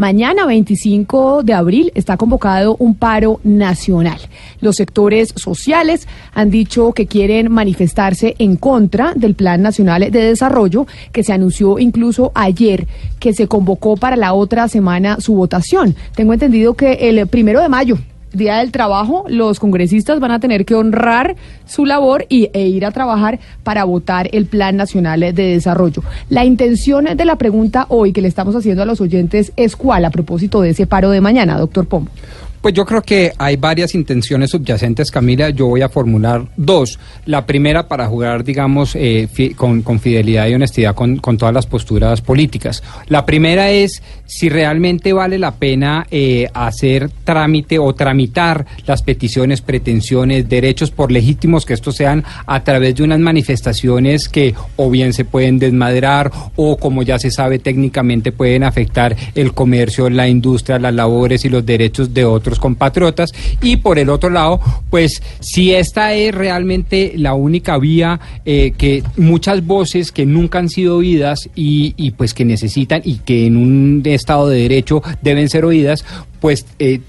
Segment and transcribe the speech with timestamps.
[0.00, 4.18] Mañana, 25 de abril, está convocado un paro nacional.
[4.62, 10.86] Los sectores sociales han dicho que quieren manifestarse en contra del Plan Nacional de Desarrollo,
[11.12, 12.86] que se anunció incluso ayer,
[13.18, 15.94] que se convocó para la otra semana su votación.
[16.14, 17.98] Tengo entendido que el primero de mayo
[18.32, 22.86] Día del Trabajo, los congresistas van a tener que honrar su labor y, e ir
[22.86, 26.02] a trabajar para votar el Plan Nacional de Desarrollo.
[26.28, 30.04] La intención de la pregunta hoy que le estamos haciendo a los oyentes es cuál
[30.04, 32.10] a propósito de ese paro de mañana, doctor Pombo.
[32.60, 35.48] Pues yo creo que hay varias intenciones subyacentes, Camila.
[35.48, 36.98] Yo voy a formular dos.
[37.24, 42.82] La primera para jugar, digamos, eh, con, fidelidad y honestidad con, todas las posturas políticas.
[43.06, 49.62] La primera es si realmente vale la pena eh, hacer trámite o tramitar las peticiones,
[49.62, 55.14] pretensiones, derechos por legítimos que estos sean a través de unas manifestaciones que o bien
[55.14, 60.78] se pueden desmadrar o como ya se sabe técnicamente pueden afectar el comercio, la industria,
[60.78, 63.30] las labores y los derechos de otros compatriotas.
[63.62, 69.02] Y por el otro lado, pues si esta es realmente la única vía eh, que
[69.16, 73.56] muchas voces que nunca han sido oídas y, y, pues que necesitan y que en
[73.56, 76.04] un Estado de Derecho deben ser oídas,
[76.40, 77.00] pues eh,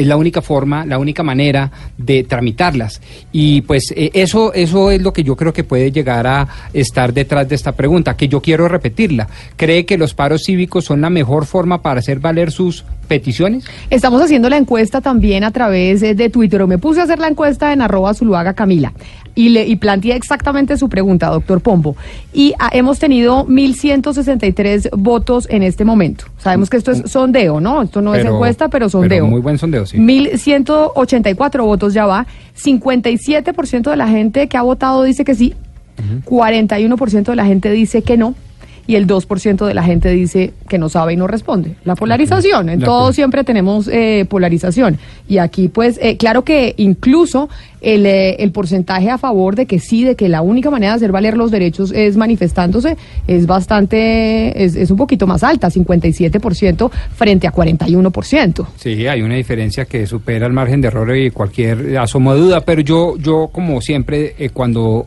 [0.00, 3.00] es la única forma, la única manera de tramitarlas.
[3.32, 7.12] Y pues eh, eso, eso es lo que yo creo que puede llegar a estar
[7.12, 9.28] detrás de esta pregunta, que yo quiero repetirla.
[9.56, 13.64] ¿Cree que los paros cívicos son la mejor forma para hacer valer sus peticiones?
[13.90, 16.66] Estamos haciendo la encuesta también a través eh, de Twitter.
[16.66, 18.92] Me puse a hacer la encuesta en arroba Zuluaga Camila
[19.40, 21.96] y, le, y planteé exactamente su pregunta, doctor Pombo.
[22.34, 26.26] Y ah, hemos tenido 1.163 votos en este momento.
[26.36, 27.80] Sabemos que esto es sondeo, ¿no?
[27.80, 29.26] Esto no es encuesta, pero sondeo.
[29.26, 29.96] muy buen sondeo, sí.
[29.96, 32.26] 1.184 votos ya va.
[32.54, 35.54] 57% de la gente que ha votado dice que sí.
[36.26, 38.34] 41% de la gente dice que no
[38.90, 41.76] y el 2% de la gente dice que no sabe y no responde.
[41.84, 44.98] La polarización, en todo siempre tenemos eh, polarización.
[45.28, 47.48] Y aquí, pues, eh, claro que incluso
[47.82, 50.96] el, eh, el, porcentaje a favor de que sí, de que la única manera de
[50.96, 52.96] hacer valer los derechos es manifestándose,
[53.28, 58.66] es bastante, es, es un poquito más alta, 57% frente a 41%.
[58.76, 62.62] Sí, hay una diferencia que supera el margen de error y cualquier asomo de duda,
[62.62, 65.06] pero yo, yo como siempre, cuando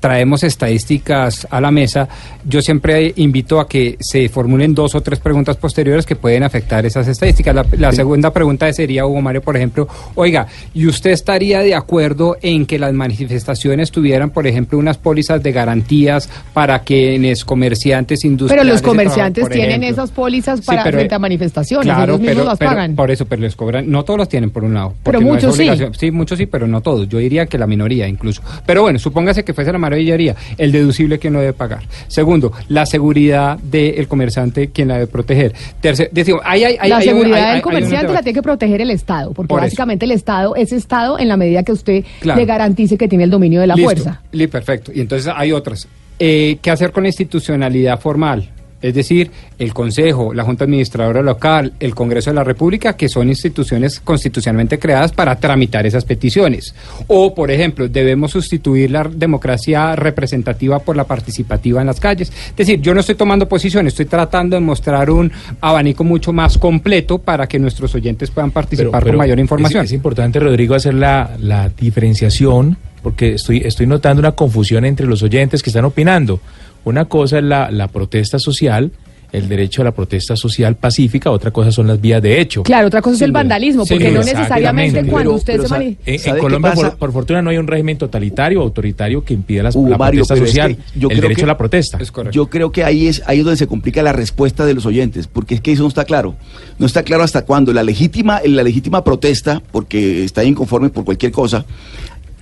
[0.00, 2.08] traemos estadísticas a la mesa,
[2.44, 6.84] yo siempre invito a que se formulen dos o tres preguntas posteriores que pueden afectar
[6.86, 7.54] esas estadísticas.
[7.78, 12.66] La, segunda pregunta sería, Hugo Mario, por ejemplo, oiga, ¿y usted estaría de acuerdo en
[12.66, 18.64] que las manifestaciones tuvieran, por ejemplo, unas pólizas de garantías para quienes comerciantes industriales...
[18.64, 22.94] Pero los comerciantes tienen esas pólizas para frente a manifestaciones, claro, ellos pero, las pagan.
[22.94, 24.94] Por eso, pero les cobran, no todos las tienen por un lado.
[25.02, 25.68] Pero muchos sí.
[25.98, 27.08] Sí, muchos sí, pero no todos.
[27.08, 28.42] Yo diría que la minoría incluso.
[28.64, 31.82] Pero bueno, supóngase que fuese la maravillaría, el deducible que no debe pagar.
[32.08, 35.52] Segundo, la seguridad del comerciante, quien la debe proteger.
[35.80, 39.54] Tercero, decimos, hay, hay, la seguridad del comerciante la tiene que proteger el Estado, porque
[39.54, 43.30] básicamente el Estado es Estado en la medida que usted le garantice que tiene el
[43.30, 44.20] dominio de la fuerza.
[44.32, 44.92] Listo, perfecto.
[44.94, 45.88] Y entonces hay otras.
[46.18, 48.50] Eh, ¿Qué hacer con la institucionalidad formal?
[48.82, 53.28] Es decir, el Consejo, la Junta Administradora Local, el Congreso de la República, que son
[53.28, 56.74] instituciones constitucionalmente creadas para tramitar esas peticiones.
[57.06, 62.32] O, por ejemplo, debemos sustituir la democracia representativa por la participativa en las calles.
[62.50, 65.30] Es decir, yo no estoy tomando posición, estoy tratando de mostrar un
[65.60, 69.84] abanico mucho más completo para que nuestros oyentes puedan participar con mayor información.
[69.84, 75.22] Es, importante, Rodrigo, hacer la, la diferenciación, porque estoy, estoy notando una confusión entre los
[75.22, 76.40] oyentes que están opinando.
[76.84, 78.92] Una cosa es la, la protesta social
[79.32, 82.62] el derecho a la protesta social pacífica, otra cosa son las vías de hecho.
[82.62, 86.30] Claro, otra cosa es el vandalismo, porque no necesariamente cuando usted se manifiesta.
[86.30, 90.76] En, Colombia, por, fortuna, no hay un régimen totalitario, autoritario que impida la protesta social,
[90.94, 91.98] el derecho a la protesta.
[92.30, 95.26] yo creo que ahí es, ahí es donde se complica la respuesta de los oyentes,
[95.26, 96.34] porque es que eso no está claro.
[96.78, 101.32] No está claro hasta cuándo la legítima, la legítima protesta, porque está inconforme por cualquier
[101.32, 101.64] cosa,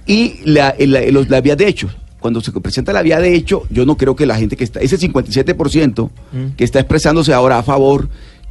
[0.06, 3.86] y la, la, la vía de hecho cuando se presenta la vía de hecho, yo
[3.86, 6.46] no creo que la gente que está, ese 57% mm.
[6.56, 8.08] que está expresándose ahora a favor,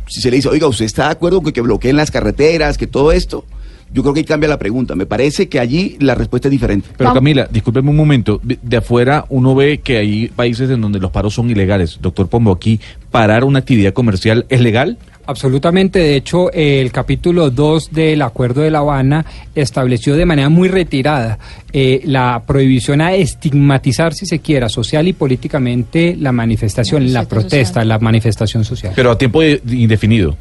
[0.07, 2.87] si se le dice, oiga, ¿usted está de acuerdo con que bloqueen las carreteras, que
[2.87, 3.45] todo esto?
[3.93, 4.95] yo creo que ahí cambia la pregunta.
[4.95, 6.89] Me parece que allí la respuesta es diferente.
[6.97, 8.39] Pero Camila, discúlpeme un momento.
[8.43, 11.99] De, de afuera uno ve que hay países en donde los paros son ilegales.
[12.01, 12.79] Doctor Pombo, aquí
[13.11, 14.97] parar una actividad comercial es legal.
[15.27, 19.25] Absolutamente, de hecho, el capítulo 2 del Acuerdo de La Habana
[19.55, 21.37] estableció de manera muy retirada
[21.73, 27.81] eh, la prohibición a estigmatizar, si se quiera, social y políticamente la manifestación, la, protesta,
[27.81, 27.87] social.
[27.89, 28.93] la manifestación social.
[28.95, 30.37] Pero a tiempo de, indefinido.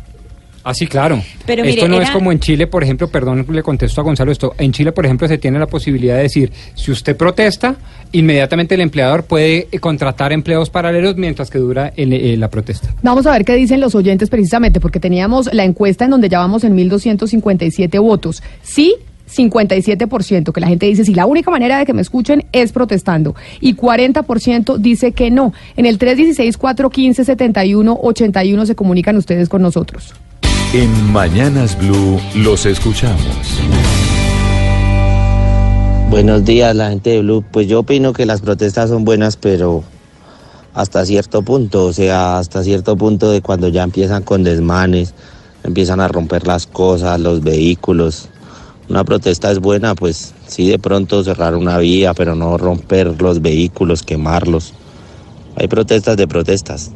[0.68, 1.22] Ah, sí, claro.
[1.46, 4.04] Pero esto mire, no era- es como en Chile, por ejemplo, perdón, le contesto a
[4.04, 4.52] Gonzalo esto.
[4.58, 7.76] En Chile, por ejemplo, se tiene la posibilidad de decir, si usted protesta,
[8.10, 12.92] inmediatamente el empleador puede eh, contratar empleos paralelos mientras que dura el- eh, la protesta.
[13.02, 16.40] Vamos a ver qué dicen los oyentes precisamente, porque teníamos la encuesta en donde ya
[16.40, 18.42] vamos en 1.257 votos.
[18.62, 18.96] Sí,
[19.28, 23.36] 57%, que la gente dice, sí, la única manera de que me escuchen es protestando.
[23.60, 25.52] Y 40% dice que no.
[25.76, 30.12] En el 316-415-7181 se comunican ustedes con nosotros.
[30.78, 33.24] En Mañanas Blue los escuchamos.
[36.10, 37.42] Buenos días, la gente de Blue.
[37.50, 39.84] Pues yo opino que las protestas son buenas, pero
[40.74, 45.14] hasta cierto punto, o sea, hasta cierto punto de cuando ya empiezan con desmanes,
[45.64, 48.28] empiezan a romper las cosas, los vehículos.
[48.90, 53.40] Una protesta es buena, pues sí de pronto cerrar una vía, pero no romper los
[53.40, 54.74] vehículos, quemarlos.
[55.56, 56.90] Hay protestas de protestas.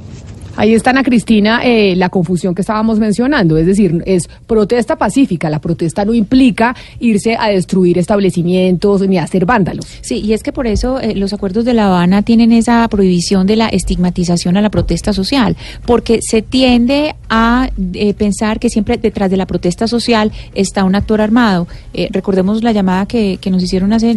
[0.57, 5.49] Ahí está Ana Cristina, eh, la confusión que estábamos mencionando, es decir, es protesta pacífica,
[5.49, 9.87] la protesta no implica irse a destruir establecimientos ni a hacer vándalos.
[10.01, 13.47] Sí, y es que por eso eh, los acuerdos de La Habana tienen esa prohibición
[13.47, 15.57] de la estigmatización a la protesta social,
[15.87, 20.95] porque se tiende a eh, pensar que siempre detrás de la protesta social está un
[20.95, 21.69] actor armado.
[21.95, 24.15] Eh, recordemos la llamada que, que nos hicieron hace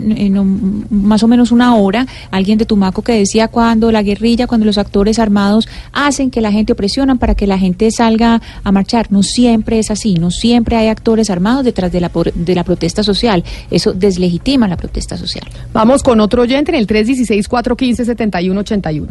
[0.90, 4.78] más o menos una hora, alguien de Tumaco que decía cuando la guerrilla, cuando los
[4.78, 9.08] actores armados hacen que la gente presionan para que la gente salga a marchar.
[9.12, 12.64] No siempre es así, no siempre hay actores armados detrás de la, por- de la
[12.64, 13.44] protesta social.
[13.72, 15.44] Eso deslegitima la protesta social.
[15.74, 19.08] Vamos con otro oyente en el 316-415-7181.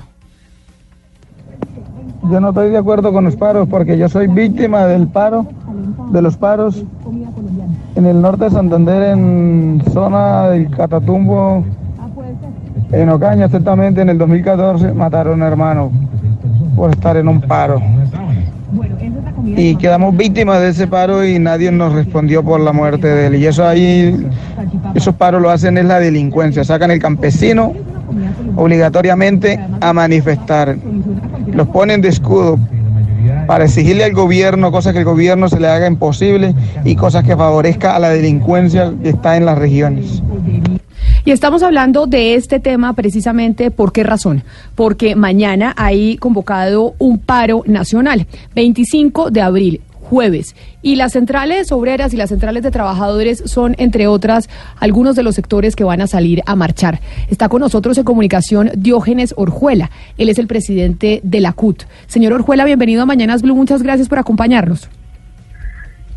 [2.30, 5.46] Yo no estoy de acuerdo con los paros porque yo soy víctima del paro,
[6.12, 6.82] de los paros
[7.96, 11.64] en el norte de Santander, en zona del Catatumbo,
[12.92, 15.90] en Ocaña exactamente, en el 2014 mataron a un hermano
[16.76, 17.80] por estar en un paro.
[19.44, 23.34] Y quedamos víctimas de ese paro y nadie nos respondió por la muerte de él.
[23.36, 24.26] Y eso ahí,
[24.94, 27.72] esos paros lo hacen es la delincuencia, sacan el campesino
[28.56, 30.76] obligatoriamente a manifestar.
[31.52, 32.58] Los ponen de escudo
[33.46, 36.54] para exigirle al gobierno cosas que el gobierno se le haga imposible
[36.84, 40.22] y cosas que favorezca a la delincuencia que está en las regiones.
[41.24, 44.42] Y estamos hablando de este tema precisamente por qué razón.
[44.74, 49.80] Porque mañana hay convocado un paro nacional, 25 de abril
[50.12, 50.54] jueves.
[50.82, 55.34] Y las centrales obreras y las centrales de trabajadores son, entre otras, algunos de los
[55.34, 57.00] sectores que van a salir a marchar.
[57.30, 59.90] Está con nosotros en comunicación Diógenes Orjuela.
[60.18, 61.84] Él es el presidente de la CUT.
[62.08, 63.54] Señor Orjuela, bienvenido a Mañanas Blue.
[63.54, 64.88] Muchas gracias por acompañarnos.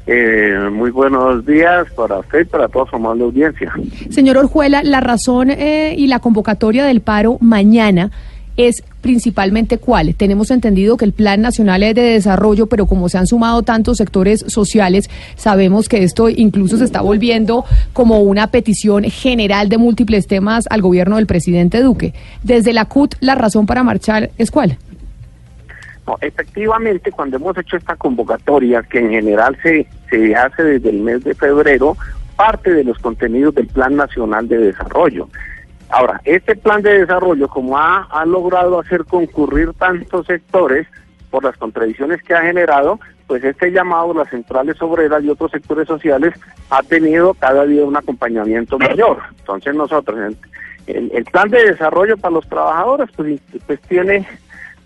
[0.07, 3.73] Eh, muy buenos días para usted y para toda su amable audiencia.
[4.11, 8.11] Señor Orjuela, la razón eh, y la convocatoria del paro mañana
[8.57, 10.15] es principalmente cuál.
[10.15, 13.97] Tenemos entendido que el Plan Nacional es de Desarrollo, pero como se han sumado tantos
[13.97, 20.27] sectores sociales, sabemos que esto incluso se está volviendo como una petición general de múltiples
[20.27, 22.13] temas al gobierno del presidente Duque.
[22.43, 24.77] Desde la CUT, la razón para marchar es cuál.
[26.07, 30.99] No, efectivamente, cuando hemos hecho esta convocatoria, que en general se, se hace desde el
[30.99, 31.97] mes de febrero,
[32.35, 35.27] parte de los contenidos del Plan Nacional de Desarrollo.
[35.89, 40.87] Ahora, este plan de desarrollo, como ha, logrado hacer concurrir tantos sectores
[41.29, 45.87] por las contradicciones que ha generado, pues este llamado las centrales obreras y otros sectores
[45.87, 46.33] sociales
[46.69, 49.19] ha tenido cada día un acompañamiento mayor.
[49.39, 50.35] Entonces nosotros,
[50.87, 54.27] el plan de desarrollo para los trabajadores, pues, pues tiene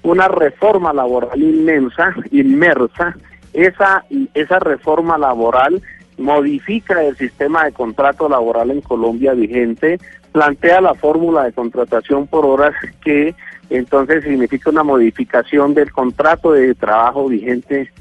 [0.04, 3.16] una reforma laboral inmensa, inmersa.
[3.54, 5.82] Esa, esa reforma laboral
[6.18, 10.00] modifica el sistema de contrato laboral en Colombia vigente,
[10.32, 13.34] plantea la fórmula de contratación por horas que
[13.70, 17.92] entonces significa una modificación del contrato de trabajo vigente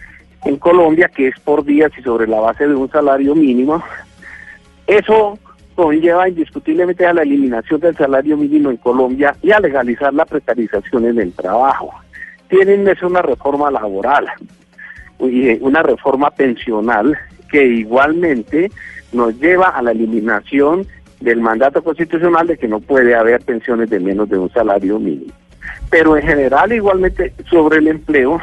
[0.45, 3.83] en Colombia, que es por días y sobre la base de un salario mínimo.
[4.87, 5.39] Eso
[5.75, 11.07] conlleva indiscutiblemente a la eliminación del salario mínimo en Colombia y a legalizar la precarización
[11.07, 11.93] en el trabajo.
[12.49, 14.27] Tienen es una reforma laboral
[15.19, 17.19] una reforma pensional
[17.51, 18.71] que igualmente
[19.13, 20.87] nos lleva a la eliminación
[21.21, 25.33] del mandato constitucional de que no puede haber pensiones de menos de un salario mínimo.
[25.91, 28.41] Pero en general igualmente sobre el empleo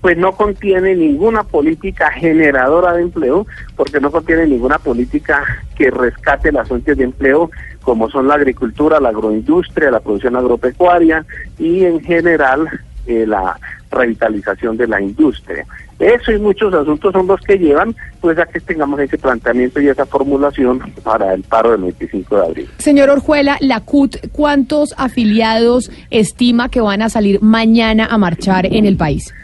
[0.00, 5.44] pues no contiene ninguna política generadora de empleo, porque no contiene ninguna política
[5.76, 7.50] que rescate las fuentes de empleo,
[7.82, 11.24] como son la agricultura, la agroindustria, la producción agropecuaria
[11.58, 12.68] y en general
[13.06, 13.58] eh, la
[13.90, 15.66] revitalización de la industria.
[15.98, 19.88] Eso y muchos asuntos son los que llevan pues a que tengamos ese planteamiento y
[19.88, 22.70] esa formulación para el paro del 25 de abril.
[22.78, 28.86] Señor Orjuela, la CUT, ¿cuántos afiliados estima que van a salir mañana a marchar en
[28.86, 29.34] el país?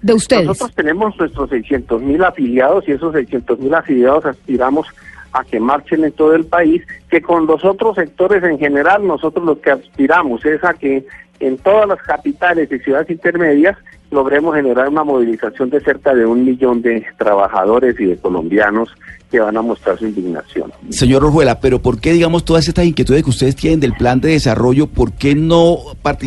[0.00, 0.46] De ustedes.
[0.46, 4.86] Nosotros tenemos nuestros 600 mil afiliados y esos 600 mil afiliados aspiramos
[5.32, 9.44] a que marchen en todo el país, que con los otros sectores en general nosotros
[9.44, 11.04] lo que aspiramos es a que
[11.40, 13.76] en todas las capitales y ciudades intermedias
[14.10, 18.90] logremos generar una movilización de cerca de un millón de trabajadores y de colombianos
[19.30, 20.72] que van a mostrar su indignación.
[20.88, 24.30] Señor Orjuela, pero ¿por qué, digamos, todas estas inquietudes que ustedes tienen del plan de
[24.30, 25.78] desarrollo, por qué no,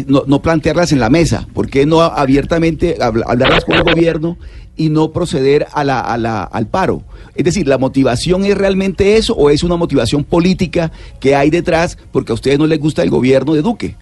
[0.08, 1.46] no, no plantearlas en la mesa?
[1.54, 4.38] ¿Por qué no abiertamente hablarlas con el gobierno
[4.78, 7.04] y no proceder a la, a la, al paro?
[7.36, 11.98] Es decir, ¿la motivación es realmente eso o es una motivación política que hay detrás
[12.14, 13.98] porque a ustedes no les gusta el gobierno de Duque?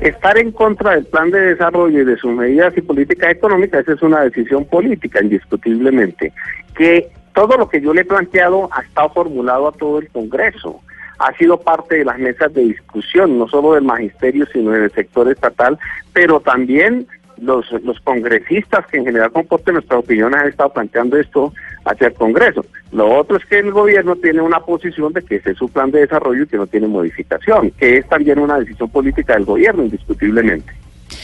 [0.00, 3.92] Estar en contra del plan de desarrollo y de sus medidas y políticas económicas, esa
[3.92, 6.32] es una decisión política, indiscutiblemente.
[6.76, 10.80] Que todo lo que yo le he planteado ha estado formulado a todo el Congreso.
[11.18, 15.30] Ha sido parte de las mesas de discusión, no solo del magisterio, sino del sector
[15.30, 15.78] estatal,
[16.12, 17.06] pero también
[17.40, 21.52] los, los congresistas que en general comporten nuestra opinión han estado planteando esto
[21.84, 22.64] hacia el Congreso.
[22.92, 25.90] Lo otro es que el gobierno tiene una posición de que ese es su plan
[25.90, 29.84] de desarrollo y que no tiene modificación, que es también una decisión política del gobierno,
[29.84, 30.72] indiscutiblemente.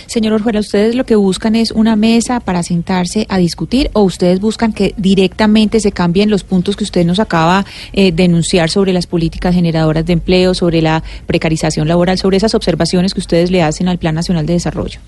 [0.06, 4.40] Señor Orjuela, ¿ustedes lo que buscan es una mesa para sentarse a discutir o ustedes
[4.40, 8.92] buscan que directamente se cambien los puntos que usted nos acaba eh, de enunciar sobre
[8.92, 13.62] las políticas generadoras de empleo, sobre la precarización laboral, sobre esas observaciones que ustedes le
[13.62, 15.00] hacen al Plan Nacional de Desarrollo?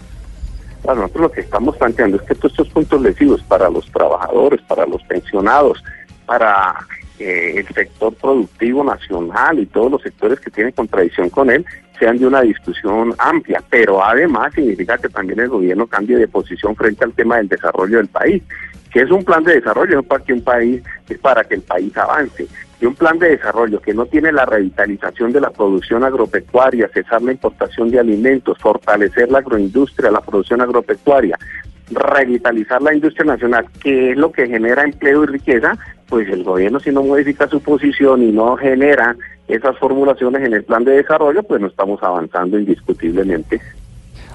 [0.82, 4.60] Bueno, nosotros lo que estamos planteando es que todos estos puntos lesivos para los trabajadores,
[4.62, 5.82] para los pensionados,
[6.26, 6.74] para
[7.18, 11.64] eh, el sector productivo nacional y todos los sectores que tienen contradicción con él,
[11.98, 16.76] sean de una discusión amplia, pero además significa que también el gobierno cambie de posición
[16.76, 18.42] frente al tema del desarrollo del país,
[18.92, 21.96] que es un plan de desarrollo, para que un país, es para que el país
[21.96, 22.46] avance
[22.80, 27.22] y un plan de desarrollo que no tiene la revitalización de la producción agropecuaria, cesar
[27.22, 31.38] la importación de alimentos, fortalecer la agroindustria, la producción agropecuaria,
[31.90, 35.78] revitalizar la industria nacional, que es lo que genera empleo y riqueza,
[36.08, 39.16] pues el gobierno si no modifica su posición y no genera
[39.48, 43.60] esas formulaciones en el plan de desarrollo, pues no estamos avanzando indiscutiblemente.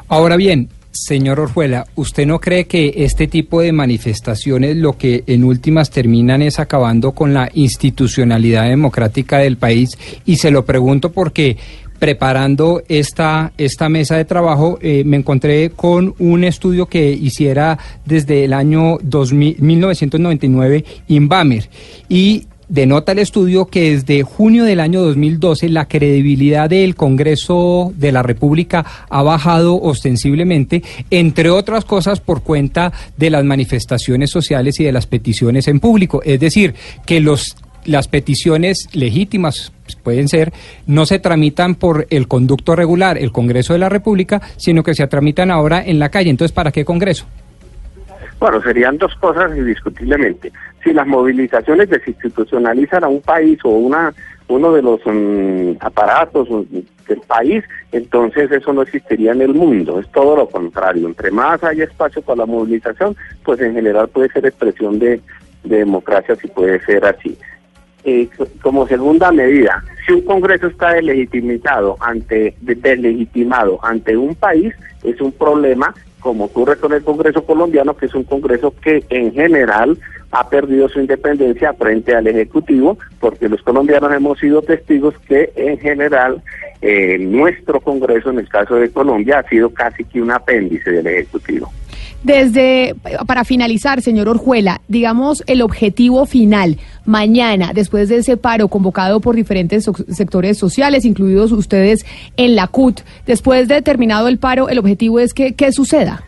[0.08, 5.44] Ahora bien, Señor Orjuela, ¿usted no cree que este tipo de manifestaciones lo que en
[5.44, 9.98] últimas terminan es acabando con la institucionalidad democrática del país?
[10.26, 11.58] Y se lo pregunto porque
[12.02, 18.44] preparando esta, esta mesa de trabajo eh, me encontré con un estudio que hiciera desde
[18.44, 21.70] el año 2000, 1999 Inbamer
[22.10, 28.14] y denota el estudio que desde junio del año 2012 la credibilidad del Congreso de
[28.14, 34.86] la República ha bajado ostensiblemente, entre otras cosas por cuenta de las manifestaciones sociales y
[34.86, 36.22] de las peticiones en público.
[36.24, 36.74] Es decir,
[37.06, 39.74] que los las peticiones legítimas
[40.04, 40.54] pueden ser,
[40.86, 45.08] no se tramitan por el conducto regular, el Congreso de la República, sino que se
[45.08, 46.30] tramitan ahora en la calle.
[46.30, 47.26] Entonces, ¿para qué Congreso?
[48.40, 50.52] Bueno, serían dos cosas indiscutiblemente.
[50.84, 54.14] Si las movilizaciones desinstitucionalizan a un país o una
[54.48, 56.50] uno de los mm, aparatos
[57.08, 60.00] del país, entonces eso no existiría en el mundo.
[60.00, 61.08] Es todo lo contrario.
[61.08, 65.22] Entre más hay espacio para la movilización, pues en general puede ser expresión de,
[65.64, 67.38] democracia si puede ser así.
[68.04, 68.28] Eh,
[68.64, 74.74] como segunda medida, si un Congreso está delegitimado ante, delegitimado ante un país,
[75.04, 79.34] es un problema como ocurre con el Congreso colombiano, que es un Congreso que en
[79.34, 79.98] general
[80.32, 85.78] ha perdido su independencia frente al Ejecutivo, porque los colombianos hemos sido testigos que en
[85.80, 86.42] general
[86.82, 91.08] eh, nuestro Congreso, en el caso de Colombia, ha sido casi que un apéndice del
[91.08, 91.70] Ejecutivo.
[92.24, 99.22] Desde, para finalizar, señor Orjuela, digamos el objetivo final, mañana, después de ese paro convocado
[99.22, 102.06] por diferentes sectores sociales, incluidos ustedes
[102.38, 106.24] en la CUT, después de terminado el paro, el objetivo es que, ¿qué suceda?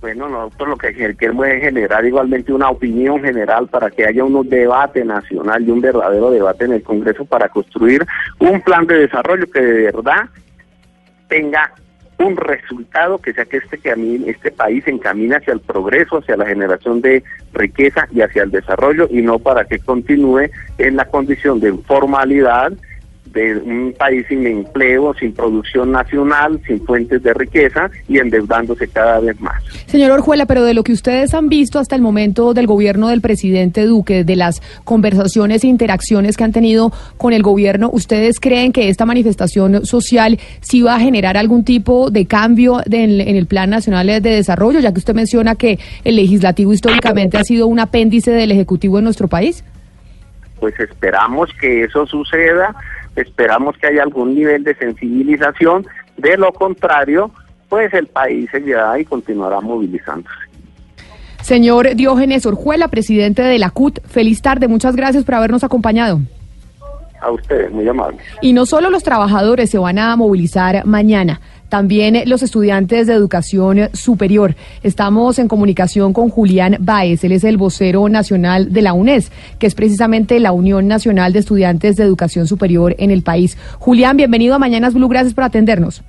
[0.00, 4.48] Bueno, nosotros lo que queremos es generar igualmente una opinión general para que haya un
[4.48, 8.04] debate nacional y un verdadero debate en el Congreso para construir
[8.40, 10.28] un plan de desarrollo que de verdad
[11.28, 11.72] tenga
[12.18, 13.78] un resultado que sea que este,
[14.26, 19.06] este país encamine hacia el progreso, hacia la generación de riqueza y hacia el desarrollo
[19.10, 22.72] y no para que continúe en la condición de informalidad,
[23.36, 29.20] de un país sin empleo, sin producción nacional, sin fuentes de riqueza y endeudándose cada
[29.20, 29.62] vez más.
[29.86, 33.20] Señor Orjuela, pero de lo que ustedes han visto hasta el momento del gobierno del
[33.20, 38.72] presidente Duque, de las conversaciones e interacciones que han tenido con el gobierno, ¿ustedes creen
[38.72, 43.36] que esta manifestación social sí va a generar algún tipo de cambio de- en, en
[43.36, 47.66] el Plan Nacional de Desarrollo, ya que usted menciona que el legislativo históricamente ha sido
[47.66, 49.62] un apéndice del Ejecutivo en nuestro país?
[50.58, 52.74] Pues esperamos que eso suceda,
[53.16, 57.30] esperamos que haya algún nivel de sensibilización, de lo contrario,
[57.68, 60.34] pues el país seguirá y continuará movilizándose.
[61.42, 66.20] Señor Diógenes Orjuela, presidente de la CUT, feliz tarde, muchas gracias por habernos acompañado.
[67.20, 68.20] A ustedes, muy amables.
[68.42, 73.88] Y no solo los trabajadores se van a movilizar mañana, también los estudiantes de educación
[73.92, 74.54] superior.
[74.82, 79.66] Estamos en comunicación con Julián Báez, él es el vocero nacional de la UNES, que
[79.66, 83.56] es precisamente la Unión Nacional de Estudiantes de Educación Superior en el país.
[83.78, 86.02] Julián, bienvenido a Mañanas Blue, gracias por atendernos.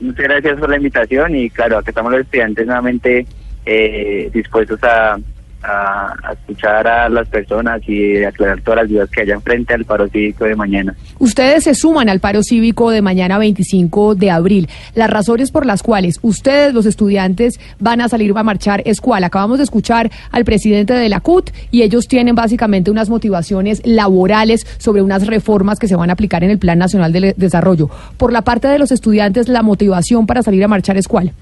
[0.00, 3.26] Muchas gracias por la invitación y claro, aquí estamos los estudiantes nuevamente
[3.66, 5.18] eh, dispuestos a,
[5.62, 10.08] a- escuchar a las personas y aclarar todas las dudas que hayan frente al paro
[10.08, 10.94] cívico de mañana.
[11.18, 14.68] Ustedes se suman al paro cívico de mañana 25 de abril.
[14.94, 19.24] Las razones por las cuales ustedes, los estudiantes, van a salir a marchar es cuál.
[19.24, 24.66] Acabamos de escuchar al presidente de la CUT y ellos tienen básicamente unas motivaciones laborales
[24.78, 27.90] sobre unas reformas que se van a aplicar en el Plan Nacional de Desarrollo.
[28.16, 31.32] Por la parte de los estudiantes, la motivación para salir a marchar es cuál.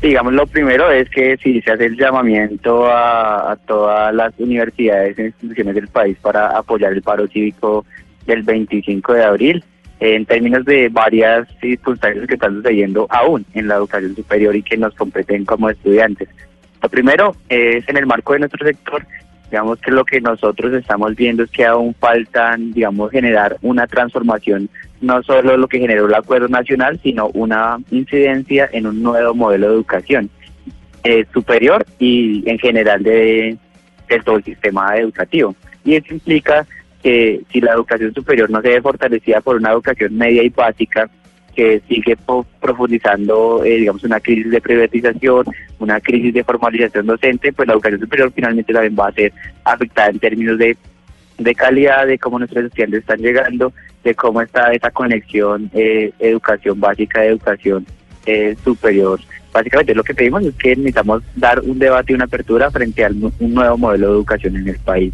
[0.00, 5.18] Digamos, lo primero es que si se hace el llamamiento a, a todas las universidades
[5.18, 7.84] e instituciones del país para apoyar el paro cívico
[8.26, 9.64] del 25 de abril,
[10.00, 14.76] en términos de varias circunstancias que están sucediendo aún en la educación superior y que
[14.76, 16.28] nos competen como estudiantes.
[16.82, 19.06] Lo primero es en el marco de nuestro sector,
[19.50, 24.68] digamos que lo que nosotros estamos viendo es que aún faltan, digamos, generar una transformación,
[25.06, 29.68] no solo lo que generó el acuerdo nacional, sino una incidencia en un nuevo modelo
[29.68, 30.30] de educación
[31.04, 33.56] eh, superior y en general de,
[34.24, 35.54] todo el sistema educativo.
[35.84, 36.66] Y eso implica
[37.02, 41.08] que si la educación superior no se ve fortalecida por una educación media y básica,
[41.54, 42.18] que sigue
[42.60, 45.46] profundizando, eh, digamos, una crisis de privatización,
[45.78, 49.32] una crisis de formalización docente, pues la educación superior finalmente también va a ser
[49.64, 50.76] afectada en términos de,
[51.38, 53.72] de calidad, de cómo nuestros estudiantes están llegando,
[54.04, 57.86] de cómo está esa conexión eh, educación básica, educación
[58.24, 59.20] eh, superior.
[59.52, 63.08] Básicamente lo que pedimos es que necesitamos dar un debate y una apertura frente a
[63.08, 65.12] un nuevo modelo de educación en el país.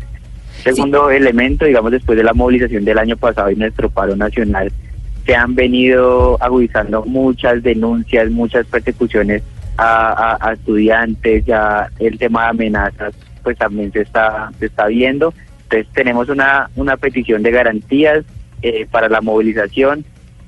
[0.63, 4.71] Segundo elemento, digamos, después de la movilización del año pasado y nuestro paro nacional,
[5.27, 9.43] se han venido agudizando muchas denuncias, muchas persecuciones
[9.77, 14.87] a, a- a estudiantes, ya el tema de amenazas pues también se está, se está
[14.87, 15.33] viendo.
[15.73, 18.25] Entonces tenemos una, una petición de garantías
[18.61, 20.05] eh, para la movilización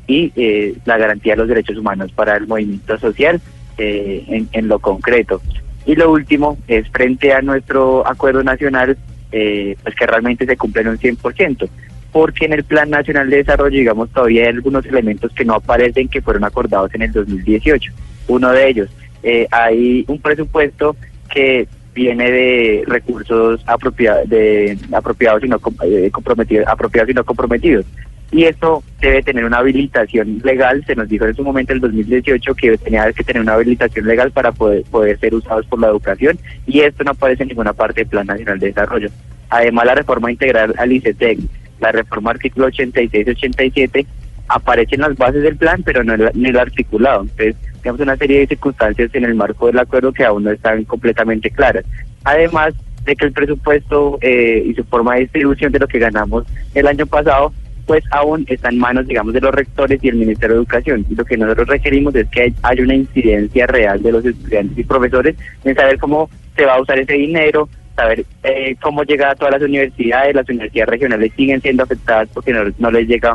[0.07, 3.41] y eh, la garantía de los derechos humanos para el movimiento social
[3.79, 5.41] eh, en, lo concreto.
[5.87, 8.99] Y lo último es frente a nuestro acuerdo nacional,
[9.33, 11.71] eh, pues que realmente se cumplen un 100%,
[12.13, 16.09] porque en el Plan Nacional de Desarrollo, digamos, todavía hay algunos elementos que no aparecen
[16.09, 17.93] que fueron acordados en el 2018.
[18.29, 18.91] Uno de ellos,
[19.23, 20.97] eh, hay un presupuesto
[21.33, 27.87] que viene de recursos apropia- de, apropiados y no eh, comprometidos, apropiados y no comprometidos.
[28.33, 31.83] Y esto debe tener una habilitación legal, se nos dijo en su momento, en el
[31.83, 35.87] 2018, que tenía que tener una habilitación legal para poder, poder ser usados por la
[35.89, 39.09] educación, y esto no aparece en ninguna parte del Plan Nacional de Desarrollo.
[39.51, 41.39] Además, la reforma integral al ICETEC,
[41.81, 44.07] la reforma artículo 86 y 87,
[44.49, 47.23] aparecen las bases del plan, pero no el, en el articulado.
[47.23, 50.85] Entonces, tenemos una serie de circunstancias en el marco del acuerdo que aún no están
[50.85, 51.85] completamente claras.
[52.25, 52.73] Además
[53.05, 56.45] de que el presupuesto eh, y su forma de distribución de lo que ganamos
[56.75, 57.53] el año pasado,
[57.87, 61.05] pues aún está en manos, digamos, de los rectores y el Ministerio de Educación.
[61.11, 64.79] Y lo que nosotros requerimos es que hay- haya una incidencia real de los estudiantes
[64.79, 69.31] y profesores en saber cómo se va a usar ese dinero, saber eh, cómo llega
[69.33, 70.35] a todas las universidades.
[70.35, 73.35] Las universidades regionales siguen siendo afectadas porque no, no les llega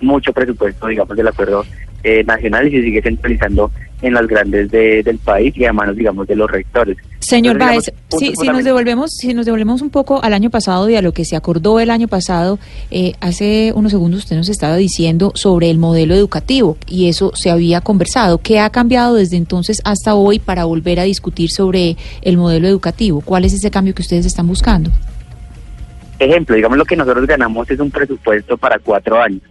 [0.00, 1.64] mucho presupuesto, digamos, del acuerdo
[2.04, 5.96] eh, nacional y se sigue centralizando en las grandes de- del país y a manos,
[5.96, 6.96] digamos, de los rectores.
[7.18, 10.88] Señor Entonces, punto si, si nos devolvemos, si nos devolvemos un poco al año pasado
[10.88, 12.60] y a lo que se acordó el año pasado,
[12.92, 17.50] eh, hace unos segundos usted nos estaba diciendo sobre el modelo educativo y eso se
[17.50, 18.38] había conversado.
[18.38, 23.20] ¿Qué ha cambiado desde entonces hasta hoy para volver a discutir sobre el modelo educativo?
[23.20, 24.90] ¿Cuál es ese cambio que ustedes están buscando?
[26.20, 29.42] Ejemplo, digamos lo que nosotros ganamos es un presupuesto para cuatro años.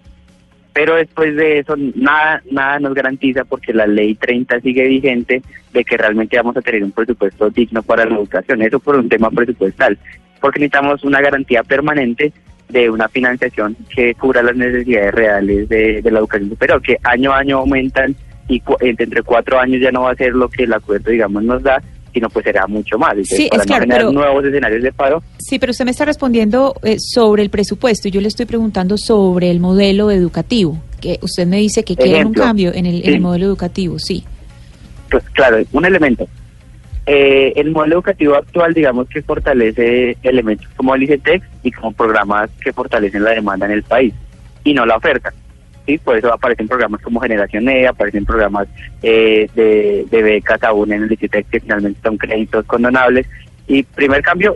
[0.77, 5.41] Pero después de eso, nada, nada nos garantiza porque la ley 30 sigue vigente
[5.73, 8.61] de que realmente vamos a tener un presupuesto digno para la educación.
[8.61, 9.97] Eso por un tema presupuestal.
[10.39, 12.31] Porque necesitamos una garantía permanente
[12.69, 17.39] de una financiación que cubra las necesidades reales de, la educación superior, que año a
[17.39, 18.15] año aumentan
[18.47, 21.63] y entre cuatro años ya no va a ser lo que el acuerdo, digamos, nos
[21.63, 21.81] da,
[22.17, 23.11] sino pues será mucho más.
[23.11, 25.85] Entonces, Sí, para es no claro, generar pero- nuevos escenarios de paro, Sí, pero usted
[25.85, 30.09] me está respondiendo eh, sobre el presupuesto y yo le estoy preguntando sobre el modelo
[30.09, 33.09] educativo, que usted me dice que quieren un cambio en el, en Sí.
[33.13, 34.23] el modelo educativo, sí.
[35.09, 36.27] pues claro, un elemento.
[37.05, 42.49] Eh, el modelo educativo actual, digamos que fortalece elementos como el ICETEX y como programas
[42.61, 44.13] que fortalecen la demanda en el país
[44.65, 45.31] y no la oferta.
[45.87, 45.97] ¿Sí?
[45.97, 48.67] Por eso aparecen programas como Generación E, aparecen programas
[49.01, 53.25] eh, de, de becas aún en el ICETEX que finalmente son créditos condonables.
[53.67, 54.55] Y primer cambio,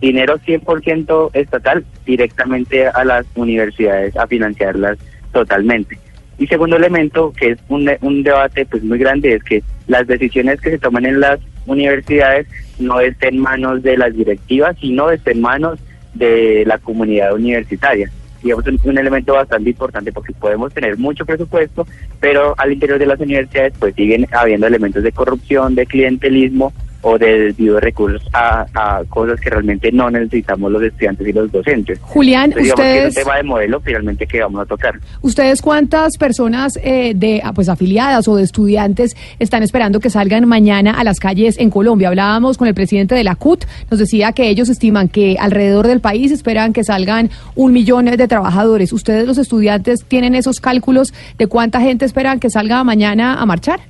[0.00, 4.98] dinero 100% estatal directamente a las universidades a financiarlas
[5.32, 5.98] totalmente.
[6.38, 10.60] Y segundo elemento, que es un, un debate pues muy grande, es que las decisiones
[10.60, 12.46] que se toman en las universidades
[12.78, 15.78] no estén en manos de las directivas, sino estén en manos
[16.14, 18.10] de la comunidad universitaria.
[18.42, 21.86] Digamos, un, un elemento bastante importante porque podemos tener mucho presupuesto,
[22.20, 27.16] pero al interior de las universidades pues siguen habiendo elementos de corrupción, de clientelismo o
[27.18, 31.50] de desvío de recursos a, a cosas que realmente no necesitamos los estudiantes y los
[31.50, 31.98] docentes.
[32.02, 34.94] Julián, Entonces, digamos que es ustedes- un tema de modelo finalmente que vamos a tocar.
[35.22, 40.46] ¿Ustedes cuántas personas eh, de ah, pues afiliadas o de estudiantes están esperando que salgan
[40.46, 42.08] mañana a las calles en Colombia?
[42.08, 46.00] Hablábamos con el presidente de la CUT, nos decía que ellos estiman que alrededor del
[46.00, 48.92] país esperan que salgan un millón de trabajadores.
[48.92, 53.80] ¿Ustedes los estudiantes tienen esos cálculos de cuánta gente esperan que salga mañana a marchar?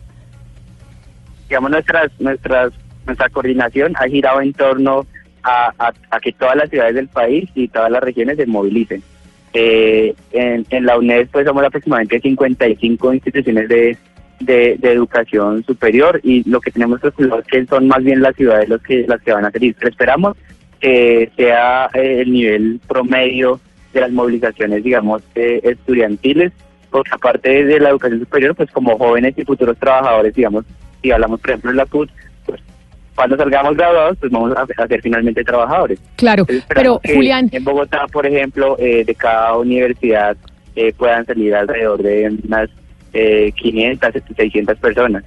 [1.49, 2.73] digamos, nuestras, nuestras,
[3.11, 5.07] nuestra coordinación ha girado en torno
[5.43, 9.03] a, a- a que todas las ciudades del país y todas las regiones se movilicen.
[9.53, 13.97] Eh, en, en la UNED pues somos aproximadamente 55 instituciones de,
[14.39, 18.37] de, de educación superior y lo que tenemos calculado es que son más bien las
[18.37, 19.75] ciudades los que, las que van a salir.
[19.77, 20.37] Pero esperamos
[20.79, 23.61] que sea eh, el nivel promedio
[23.93, 26.53] de las movilizaciones, digamos, eh, estudiantiles,
[26.91, 30.65] porque aparte de la educación superior, pues como jóvenes y futuros trabajadores, digamos,
[31.03, 32.09] si hablamos por ejemplo de la pues
[33.15, 35.99] cuando salgamos graduados, pues vamos a, a ser finalmente trabajadores.
[36.17, 40.37] Claro, pero Julián, En Bogotá, por ejemplo, eh, de cada universidad
[40.77, 42.71] eh, puedan salir alrededor de unas
[43.13, 45.25] eh, 500, 600 personas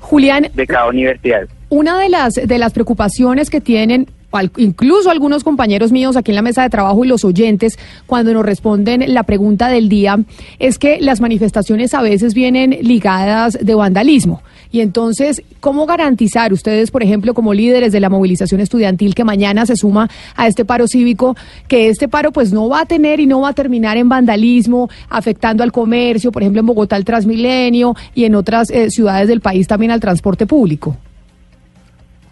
[0.00, 1.48] Julián, de cada universidad.
[1.70, 4.08] Una de las, de las preocupaciones que tienen
[4.56, 8.44] incluso algunos compañeros míos aquí en la mesa de trabajo y los oyentes cuando nos
[8.44, 10.18] responden la pregunta del día
[10.58, 14.42] es que las manifestaciones a veces vienen ligadas de vandalismo.
[14.74, 19.66] Y entonces, ¿cómo garantizar ustedes, por ejemplo, como líderes de la movilización estudiantil que mañana
[19.66, 21.36] se suma a este paro cívico,
[21.68, 24.90] que este paro pues no va a tener y no va a terminar en vandalismo,
[25.08, 29.40] afectando al comercio, por ejemplo, en Bogotá al Transmilenio y en otras eh, ciudades del
[29.40, 30.96] país también al transporte público?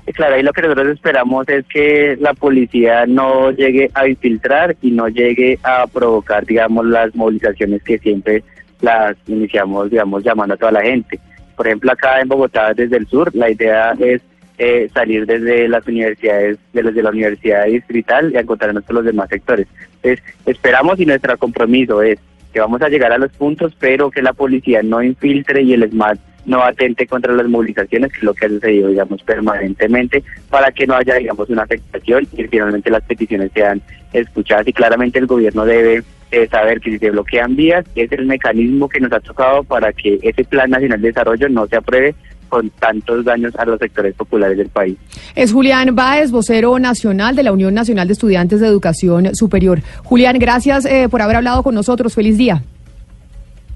[0.07, 4.91] Claro, ahí lo que nosotros esperamos es que la policía no llegue a infiltrar y
[4.91, 8.43] no llegue a provocar, digamos, las movilizaciones que siempre
[8.81, 11.21] las iniciamos, digamos, llamando a toda la gente.
[11.57, 14.23] Por ejemplo, acá en Bogotá, desde el sur, la idea es
[14.59, 19.05] eh, salir desde las universidades, de los de la universidad distrital y encontrarnos con los
[19.05, 19.67] demás sectores.
[20.03, 22.19] Entonces, esperamos y nuestro compromiso es
[22.53, 25.89] que vamos a llegar a los puntos, pero que la policía no infiltre y el
[25.91, 30.71] SMAT no atente contra las movilizaciones, que es lo que ha sucedido, digamos, permanentemente, para
[30.73, 33.81] que no haya, digamos, una afectación y finalmente las peticiones sean
[34.13, 34.67] escuchadas.
[34.67, 38.89] Y claramente el gobierno debe eh, saber que si se bloquean vías, es el mecanismo
[38.89, 42.15] que nos ha tocado para que ese Plan Nacional de Desarrollo no se apruebe
[42.49, 44.99] con tantos daños a los sectores populares del país.
[45.35, 49.81] Es Julián Báez, vocero nacional de la Unión Nacional de Estudiantes de Educación Superior.
[50.05, 52.15] Julián, gracias eh, por haber hablado con nosotros.
[52.15, 52.63] Feliz día.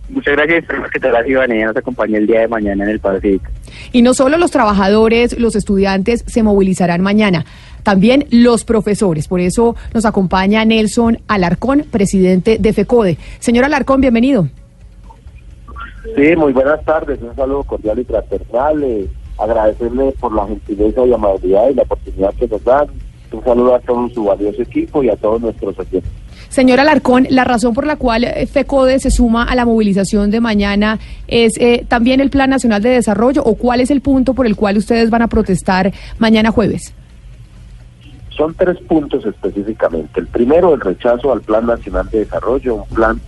[0.09, 3.21] Muchas gracias, que toda la ciudadanía nos acompañe el día de mañana en el paro
[3.21, 3.47] cívico.
[3.93, 7.45] Y no solo los trabajadores, los estudiantes se movilizarán mañana,
[7.83, 9.27] también los profesores.
[9.27, 13.19] Por eso nos acompaña Nelson Alarcón, presidente de FECODE.
[13.41, 14.49] Señor Alarcón, bienvenido.
[16.15, 21.13] Sí, muy buenas tardes, un saludo cordial y fraternal, eh, agradecerle por la gentileza y
[21.13, 22.87] amabilidad y la oportunidad que nos dan,
[23.33, 26.11] un saludo a todo su valioso equipo y a todos nuestros oyentes.
[26.57, 30.41] Señor Alarcón, la razón por la cual eh, FECODE se suma a la movilización de
[30.41, 34.47] mañana es eh, también el Plan Nacional de Desarrollo o cuál es el punto por
[34.47, 36.95] el cual ustedes van a protestar mañana jueves.
[38.31, 40.19] Son tres puntos específicamente.
[40.19, 43.21] El primero, el rechazo al Plan Nacional de Desarrollo, un plan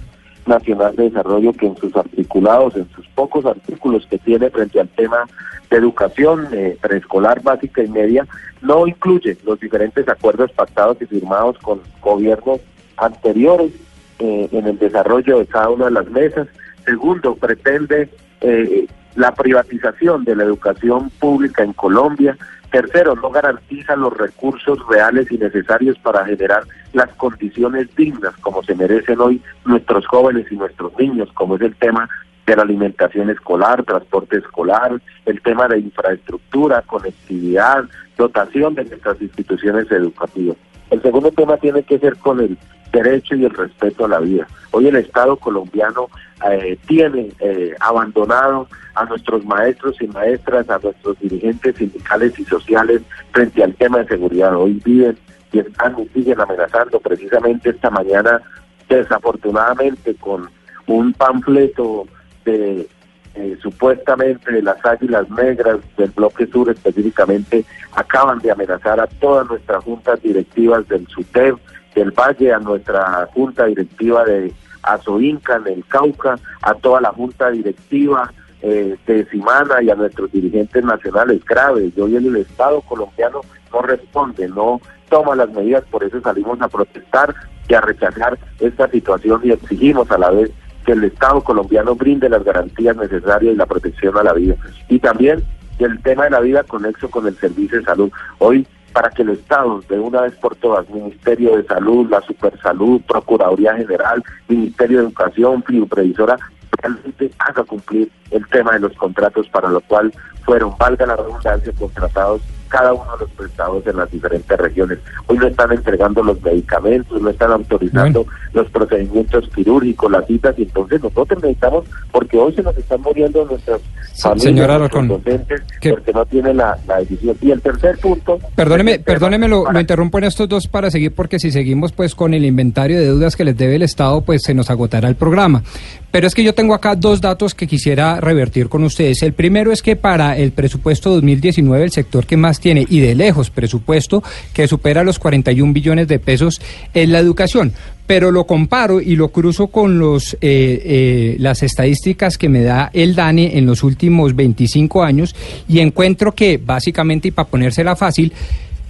[0.47, 4.89] nacional de desarrollo que en sus articulados, en sus pocos artículos que tiene frente al
[4.89, 5.27] tema
[5.71, 8.27] de educación eh, preescolar básica y media,
[8.63, 12.61] no incluye los diferentes acuerdos pactados y firmados con gobiernos
[13.01, 13.73] anteriores
[14.19, 16.49] eh, en el desarrollo de cada una de las mesas.
[16.85, 18.09] Segundo, pretende
[18.41, 22.37] eh, la privatización de la educación pública en Colombia.
[22.71, 28.75] Tercero, no garantiza los recursos reales y necesarios para generar las condiciones dignas como se
[28.75, 32.09] merecen hoy nuestros jóvenes y nuestros niños, como es el tema
[32.47, 37.85] de la alimentación escolar, transporte escolar, el tema de infraestructura, conectividad,
[38.17, 40.57] dotación de nuestras instituciones educativas.
[40.91, 42.57] El segundo tema tiene que ver con el
[42.93, 44.47] derecho y el respeto a la vida.
[44.71, 46.09] Hoy el Estado colombiano
[46.51, 53.03] eh, tiene eh, abandonado a nuestros maestros y maestras, a nuestros dirigentes sindicales y sociales
[53.33, 54.55] frente al tema de seguridad.
[54.57, 55.17] Hoy viven
[55.53, 58.43] y están y siguen amenazando precisamente esta mañana,
[58.89, 60.49] desafortunadamente, con
[60.87, 62.07] un panfleto
[62.45, 62.89] de
[63.35, 69.49] eh, supuestamente de las águilas negras del bloque sur específicamente acaban de amenazar a todas
[69.49, 71.57] nuestras juntas directivas del SUTEB,
[71.99, 77.51] del Valle, a nuestra junta directiva de Azoinca, en el Cauca, a toda la junta
[77.51, 78.33] directiva
[78.63, 81.93] eh, de Simana y a nuestros dirigentes nacionales graves.
[81.99, 83.41] Hoy el Estado colombiano
[83.73, 87.35] no responde, no toma las medidas, por eso salimos a protestar
[87.69, 90.51] y a rechazar esta situación y exigimos a la vez
[90.85, 94.55] que el Estado colombiano brinde las garantías necesarias y la protección a la vida.
[94.89, 95.45] Y también
[95.79, 98.11] el tema de la vida conexo con el servicio de salud.
[98.39, 98.67] Hoy,
[98.99, 103.77] para que el Estado, de una vez por todas, Ministerio de Salud, la Supersalud, Procuraduría
[103.77, 106.37] General, Ministerio de Educación, Previsora,
[106.83, 110.13] realmente haga cumplir el tema de los contratos para lo cual
[110.45, 114.99] fueron, valga la redundancia, contratados cada uno de los prestados en las diferentes regiones.
[115.27, 120.63] Hoy no están entregando los medicamentos, no están autorizando los procedimientos quirúrgicos, las citas, y
[120.63, 123.81] entonces nosotros necesitamos, porque hoy se nos están muriendo nuestras
[124.21, 127.37] familias, señora nuestros docentes, porque no tienen la, la decisión.
[127.41, 128.39] Y el tercer punto...
[128.55, 132.35] Perdóneme, perdóneme, lo, lo interrumpo en estos dos para seguir, porque si seguimos pues con
[132.35, 135.63] el inventario de deudas que les debe el Estado, pues se nos agotará el programa.
[136.11, 139.23] Pero es que yo tengo acá dos datos que quisiera revertir con ustedes.
[139.23, 143.15] El primero es que para el presupuesto 2019 el sector que más tiene y de
[143.15, 146.61] lejos presupuesto que supera los 41 billones de pesos
[146.95, 147.73] es la educación.
[148.07, 152.91] Pero lo comparo y lo cruzo con los eh, eh, las estadísticas que me da
[152.93, 155.35] el DANE en los últimos 25 años
[155.69, 158.33] y encuentro que básicamente, y para ponérsela fácil,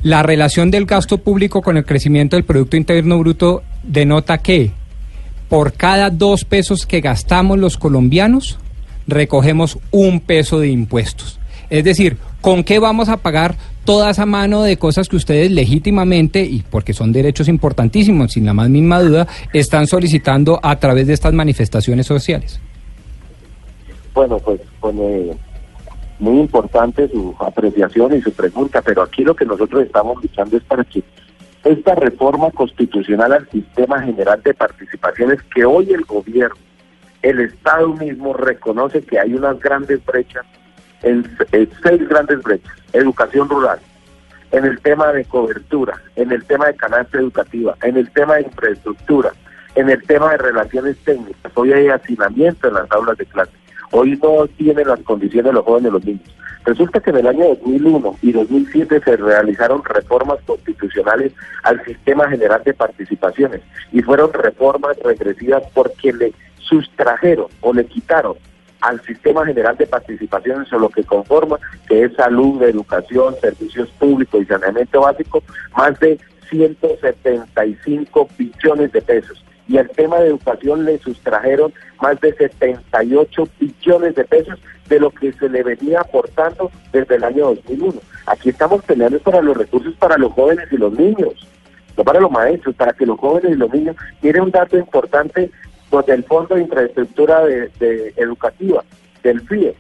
[0.03, 4.71] la relación del gasto público con el crecimiento del Producto Interno Bruto denota que
[5.49, 8.59] por cada dos pesos que gastamos los colombianos,
[9.07, 11.39] recogemos un peso de impuestos.
[11.71, 16.43] Es decir, ¿con qué vamos a pagar toda esa mano de cosas que ustedes legítimamente,
[16.43, 21.15] y porque son derechos importantísimos, sin la más mínima duda, están solicitando a través de
[21.15, 22.61] estas manifestaciones sociales?
[24.15, 25.31] Bueno, pues pone
[26.19, 30.63] muy importante su apreciación y su pregunta, pero aquí lo que nosotros estamos luchando es
[30.65, 31.03] para que
[31.65, 36.57] esta reforma constitucional al sistema general de participaciones que hoy el gobierno,
[37.23, 40.47] el Estado mismo reconoce que hay unas grandes brechas,
[41.03, 41.25] en,
[41.83, 43.79] seis grandes brechas, educación rural,
[44.51, 48.43] en el tema de cobertura, en el tema de canasta educativa, en el tema de
[48.43, 49.33] infraestructura,
[49.75, 51.53] en el tema de relaciones técnicas.
[51.55, 53.53] Hoy hay hacinamiento en las aulas de clase.
[53.91, 56.29] Hoy no tienen las condiciones los jóvenes los niños.
[56.65, 61.33] Resulta que en el año 2001 y 2007 se realizaron reformas constitucionales
[61.63, 68.35] al sistema general de participaciones y fueron reformas regresivas porque le sustrajeron o le quitaron
[68.81, 74.43] al sistema general de participaciones o lo que conforma, que es salud, educación, servicios públicos
[74.43, 75.43] y saneamiento básico,
[75.77, 76.19] más de
[76.51, 84.15] 175 billones de pesos y al tema de educación le sustrajeron más de 78 billones
[84.15, 88.01] de pesos de lo que se le venía aportando desde el año 2001.
[88.27, 91.47] Aquí estamos peleando para los recursos para los jóvenes y los niños,
[91.97, 93.97] no para los maestros, para que los jóvenes y los niños.
[94.21, 95.51] Tiene un dato importante
[95.91, 98.85] pues, del Fondo de Infraestructura de, Educativa,
[99.23, 99.75] del FIE.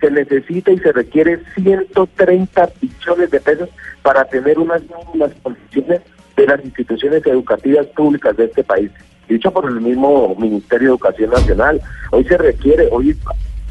[0.00, 3.68] Se necesita y se requiere 130 billones de pesos
[4.02, 6.00] para tener unas mínimas condiciones
[6.36, 8.90] de las instituciones educativas públicas de este país
[9.28, 11.80] dicho por el mismo Ministerio de Educación Nacional.
[12.10, 13.16] Hoy se requiere, hoy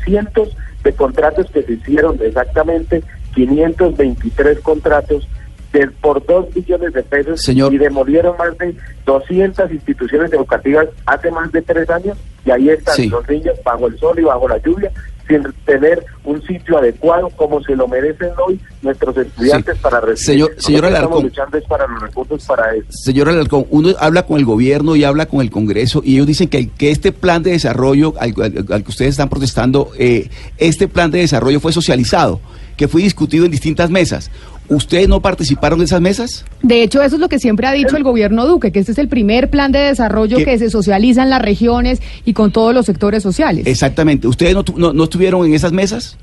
[0.04, 3.04] cientos de contratos que se hicieron, exactamente
[3.36, 5.28] 523 contratos
[5.74, 11.52] de, por 2 billones de pesos y demolieron más de 200 instituciones educativas hace más
[11.52, 14.92] de tres años y ahí están los niños bajo el sol y bajo la lluvia
[15.28, 20.26] sin tener un sitio adecuado como se lo merecen hoy nuestros estudiantes para recibir.
[20.26, 22.88] Señor, señor Alarcón, luchando es para los recursos para eso.
[22.90, 26.50] Señor Alarcón, uno habla con el gobierno y habla con el Congreso y ellos dicen
[26.50, 31.20] que, que este plan de desarrollo al, que ustedes están protestando, eh, este plan de
[31.20, 32.42] desarrollo fue socializado
[32.82, 34.32] que fue discutido en distintas mesas.
[34.72, 36.46] ¿Ustedes no participaron en esas mesas?
[36.64, 38.98] De hecho, eso es lo que siempre ha dicho el gobierno Duque, que este es
[38.98, 40.46] el primer plan de desarrollo ¿Qué?
[40.46, 43.68] que se socializa en las regiones y con todos los sectores sociales.
[43.68, 44.28] Exactamente.
[44.28, 46.18] ¿Ustedes no, tu- no- no estuvieron en esas mesas?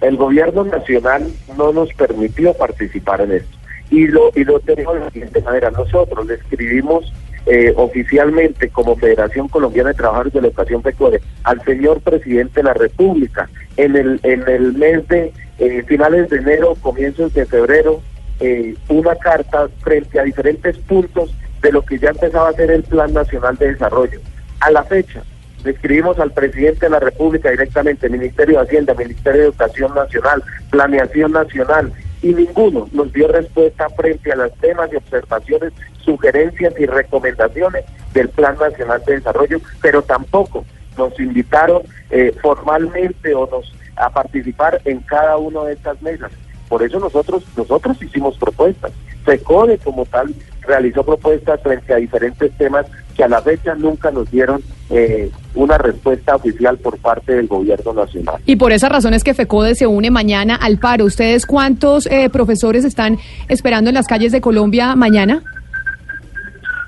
[0.00, 3.56] El gobierno nacional no nos permitió participar en esto.
[3.90, 5.70] Y lo, y lo tenemos de la siguiente manera.
[5.70, 7.12] Nosotros le escribimos
[7.46, 12.64] eh, oficialmente como Federación Colombiana de Trabajadores de la Educación FECODE al señor presidente de
[12.64, 18.00] la República en el, en el mes de eh, finales de enero, comienzos de febrero,
[18.40, 22.82] eh, una carta frente a diferentes puntos de lo que ya empezaba a ser el
[22.82, 24.20] Plan Nacional de Desarrollo.
[24.60, 25.22] A la fecha,
[25.64, 30.42] le escribimos al presidente de la República directamente, Ministerio de Hacienda, Ministerio de Educación Nacional,
[30.70, 35.72] Planeación Nacional, y ninguno nos dio respuesta frente a los temas y observaciones,
[36.04, 40.64] sugerencias y recomendaciones del Plan Nacional de Desarrollo, pero tampoco
[40.96, 46.30] nos invitaron eh, formalmente o nos a participar en cada una de estas mesas.
[46.68, 48.92] Por eso nosotros nosotros hicimos propuestas.
[49.24, 54.30] FECODE como tal realizó propuestas frente a diferentes temas que a la fecha nunca nos
[54.30, 58.36] dieron eh, una respuesta oficial por parte del gobierno nacional.
[58.46, 61.04] Y por esa razón es que FECODE se une mañana al paro.
[61.04, 65.42] ¿Ustedes cuántos eh, profesores están esperando en las calles de Colombia mañana?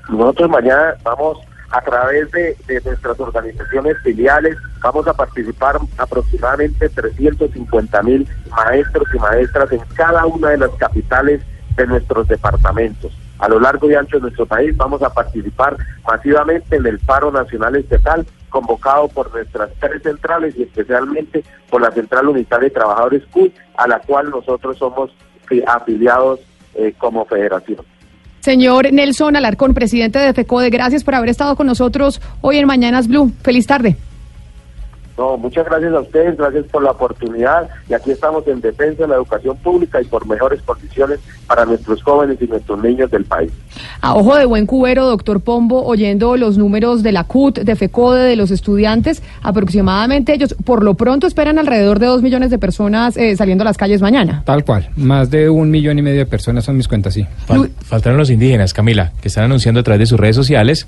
[0.09, 1.37] Nosotros mañana vamos
[1.75, 9.69] a través de, nuestras organizaciones filiales, vamos a participar aproximadamente 350 mil maestros y maestras
[9.73, 11.41] en cada una de las capitales
[11.75, 13.11] de nuestros departamentos.
[13.39, 15.75] A lo largo y ancho de nuestro país vamos a participar
[16.07, 21.91] masivamente en el paro nacional estatal convocado por nuestras tres centrales y especialmente por la
[21.91, 25.11] Central Unitaria de Trabajadores CUT, a la cual nosotros somos
[25.45, 26.39] fi- afiliados
[26.75, 27.79] eh, como federación.
[28.45, 33.07] Señor Nelson Alarcón, presidente de FECODE, gracias por haber estado con nosotros hoy en Mañanas
[33.07, 33.33] Blue.
[33.41, 33.97] Feliz tarde.
[35.17, 39.07] No, muchas gracias a ustedes, gracias por la oportunidad y aquí estamos en defensa de
[39.07, 43.49] la educación pública y por mejores condiciones para nuestros jóvenes y nuestros niños del país.
[44.01, 48.23] A ojo de buen cubero, doctor Pombo, oyendo los números de la CUT, de FECODE,
[48.23, 53.15] de los estudiantes, aproximadamente ellos por lo pronto esperan alrededor de dos millones de personas
[53.15, 54.43] eh, saliendo a las calles mañana.
[54.45, 54.89] Tal cual.
[54.97, 57.25] Más de un millón y medio de personas son mis cuentas, sí.
[57.47, 60.87] Fal- faltaron los indígenas, Camila, que están anunciando a través de sus redes sociales,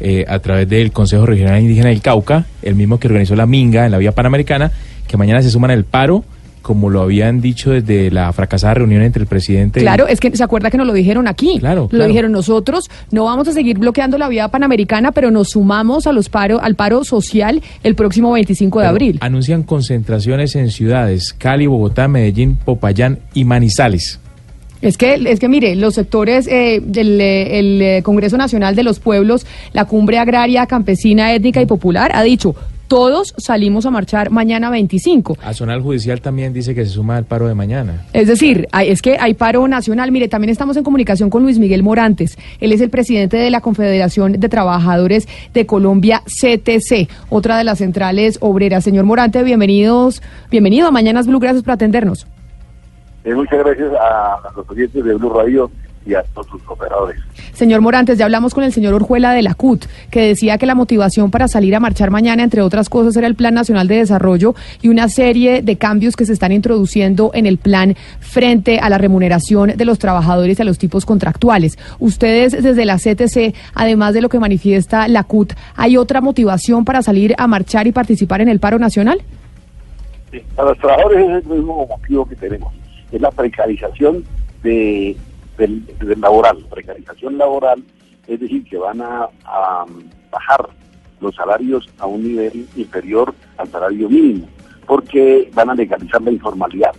[0.00, 3.84] eh, a través del Consejo Regional Indígena del Cauca, el mismo que organizó la Minga
[3.86, 4.70] en la Vía Panamericana,
[5.06, 6.24] que mañana se suman al paro,
[6.62, 10.30] como lo habían dicho desde la fracasada reunión entre el presidente y- Claro, es que
[10.36, 11.56] se acuerda que nos lo dijeron aquí.
[11.58, 12.06] Claro, Lo claro.
[12.06, 16.28] dijeron nosotros, no vamos a seguir bloqueando la vía panamericana, pero nos sumamos a los
[16.28, 19.18] paro, al paro social el próximo 25 de Pero abril.
[19.22, 24.20] Anuncian concentraciones en ciudades Cali, Bogotá, Medellín, Popayán y Manizales.
[24.82, 28.82] Es que, es que mire, los sectores eh, del eh, el, eh, Congreso Nacional de
[28.82, 32.54] los Pueblos, la Cumbre Agraria, Campesina, Étnica y Popular, ha dicho,
[32.88, 35.38] todos salimos a marchar mañana 25.
[35.42, 38.04] Azonal Judicial también dice que se suma al paro de mañana.
[38.12, 40.12] Es decir, hay- es que hay paro nacional.
[40.12, 42.36] Mire, también estamos en comunicación con Luis Miguel Morantes.
[42.60, 47.78] Él es el presidente de la Confederación de Trabajadores de Colombia, CTC, otra de las
[47.78, 48.84] centrales obreras.
[48.84, 52.26] Señor Morante, bienvenidos, bienvenido a Mañanas Blue, gracias por atendernos.
[53.24, 55.70] Eh, muchas gracias a, a los oyentes de Blue Radio
[56.04, 57.20] y a todos sus operadores.
[57.52, 60.74] Señor Morantes, ya hablamos con el señor Orjuela de la CUT, que decía que la
[60.74, 64.54] motivación para salir a marchar mañana, entre otras cosas, era el Plan Nacional de Desarrollo
[64.80, 68.98] y una serie de cambios que se están introduciendo en el plan frente a la
[68.98, 71.78] remuneración de los trabajadores y a los tipos contractuales.
[71.98, 77.02] Ustedes, desde la CTC, además de lo que manifiesta la CUT, ¿hay otra motivación para
[77.02, 79.22] salir a marchar y participar en el paro nacional?
[80.56, 82.72] A los trabajadores es el mismo motivo que tenemos,
[83.12, 84.24] es la precarización
[84.62, 85.16] de,
[85.58, 85.84] del,
[86.18, 87.82] laboral, precarización laboral,
[88.26, 89.28] es decir, que van a,
[90.30, 90.68] bajar
[91.20, 94.48] los salarios a un nivel inferior al salario mínimo,
[94.86, 96.92] porque van a legalizar la informalidad.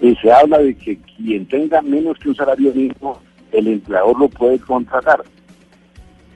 [0.00, 4.28] Eh, se habla de que quien tenga menos que un salario mínimo, el empleador lo
[4.28, 5.24] puede contratar.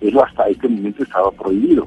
[0.01, 1.87] Eso hasta este momento estaba prohibido.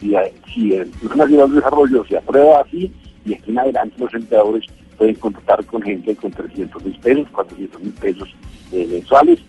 [0.00, 2.92] Y eh, si el Plan Nacional de Desarrollo se aprueba así,
[3.24, 4.66] y aquí en adelante los empleadores
[5.02, 8.28] pueden contratar con gente con 300 mil pesos, 400 mil pesos
[8.70, 9.40] eh, mensuales,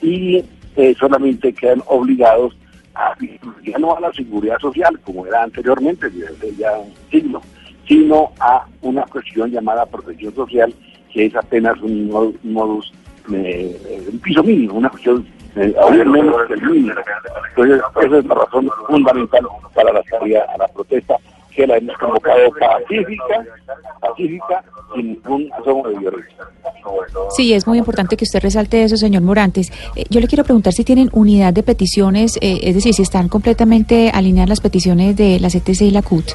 [0.00, 0.44] y
[0.76, 2.56] eh, solamente quedan obligados
[2.94, 3.16] a,
[3.64, 7.42] ya no a la seguridad social, como era anteriormente, desde ya un siglo,
[7.88, 10.72] sino a una cuestión llamada protección social,
[11.12, 12.92] que es apenas un mo- modus,
[13.34, 16.92] eh, un piso mínimo, una cuestión eh, aún menos que mínimo.
[17.48, 19.40] Entonces, esa es la razón fundamental
[19.74, 21.16] para la salida a la protesta,
[21.60, 23.44] que la hemos convocado pacífica,
[24.00, 26.36] pacífica, sin ningún asomo de violencia.
[27.36, 29.70] Sí, es muy importante que usted resalte eso, señor Morantes.
[29.94, 33.28] Eh, yo le quiero preguntar si tienen unidad de peticiones, eh, es decir, si están
[33.28, 36.30] completamente alineadas las peticiones de la CTC y la CUT.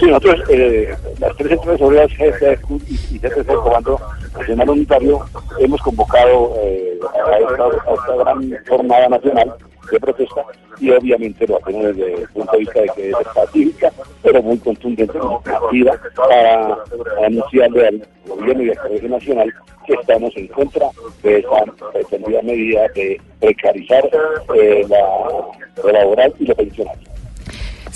[0.00, 4.00] Sí, nosotros, eh, las tres empresas obreras GCQ y, y CTC, Comando
[4.36, 5.20] Nacional Unitario,
[5.58, 9.54] hemos convocado eh, a, esta, a esta gran jornada nacional
[9.90, 10.42] de protesta
[10.80, 14.58] y obviamente lo hacemos desde el punto de vista de que es pacífica, pero muy
[14.58, 16.78] contundente, muy activa, para
[17.24, 19.54] anunciarle al gobierno y al Colegio Nacional
[19.86, 20.86] que estamos en contra
[21.22, 24.08] de esa pretendida medida de precarizar
[24.54, 26.98] eh, la, laboral y lo pensional.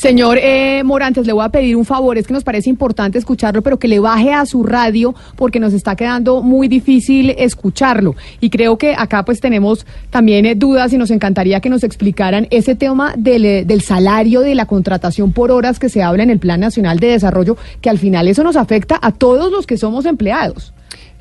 [0.02, 3.62] Señor eh, Morantes, le voy a pedir un favor, es que nos parece importante escucharlo,
[3.62, 8.16] pero que le baje a su radio porque nos está quedando muy difícil escucharlo.
[8.40, 12.48] Y creo que acá pues tenemos también eh, dudas y nos encantaría que nos explicaran
[12.50, 16.40] ese tema eh, del salario, de la contratación por horas que se habla en el
[16.40, 20.04] Plan Nacional de Desarrollo, que al final eso nos afecta a todos los que somos
[20.04, 20.72] empleados.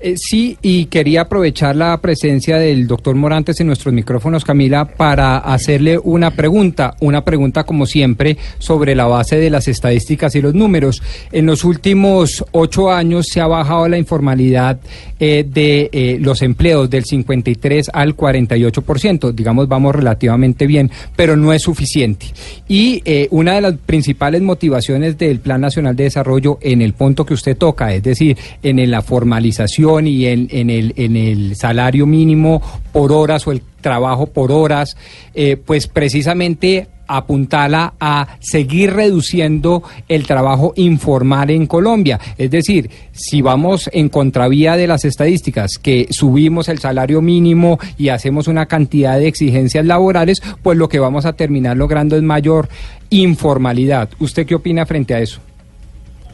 [0.04, 5.38] Eh, sí, y quería aprovechar la presencia del doctor Morantes en nuestros micrófonos, Camila, para
[5.38, 10.56] hacerle una pregunta, una pregunta como siempre sobre la base de las estadísticas y los
[10.56, 11.04] números.
[11.32, 14.80] En los últimos ocho años se ha bajado la informalidad
[15.20, 21.54] eh, de eh, los empleos del 53 al 48%, digamos, vamos relativamente bien, pero no
[21.54, 22.26] es suficiente.
[22.68, 27.36] Y una de las principales motivaciones del Plan Nacional de Desarrollo en el punto que
[27.36, 32.62] usted toca, es decir, en la formalización, y en, el salario mínimo
[32.92, 34.96] por horas o el trabajo por horas,
[35.34, 42.20] eh, pues precisamente apuntala a seguir reduciendo el trabajo informal en Colombia.
[42.38, 48.10] Es decir, si vamos en contravía de las estadísticas, que subimos el salario mínimo y
[48.10, 52.70] hacemos una cantidad de exigencias laborales, pues lo que vamos a terminar logrando es mayor
[53.10, 54.10] informalidad.
[54.20, 55.42] ¿Usted qué opina frente a eso?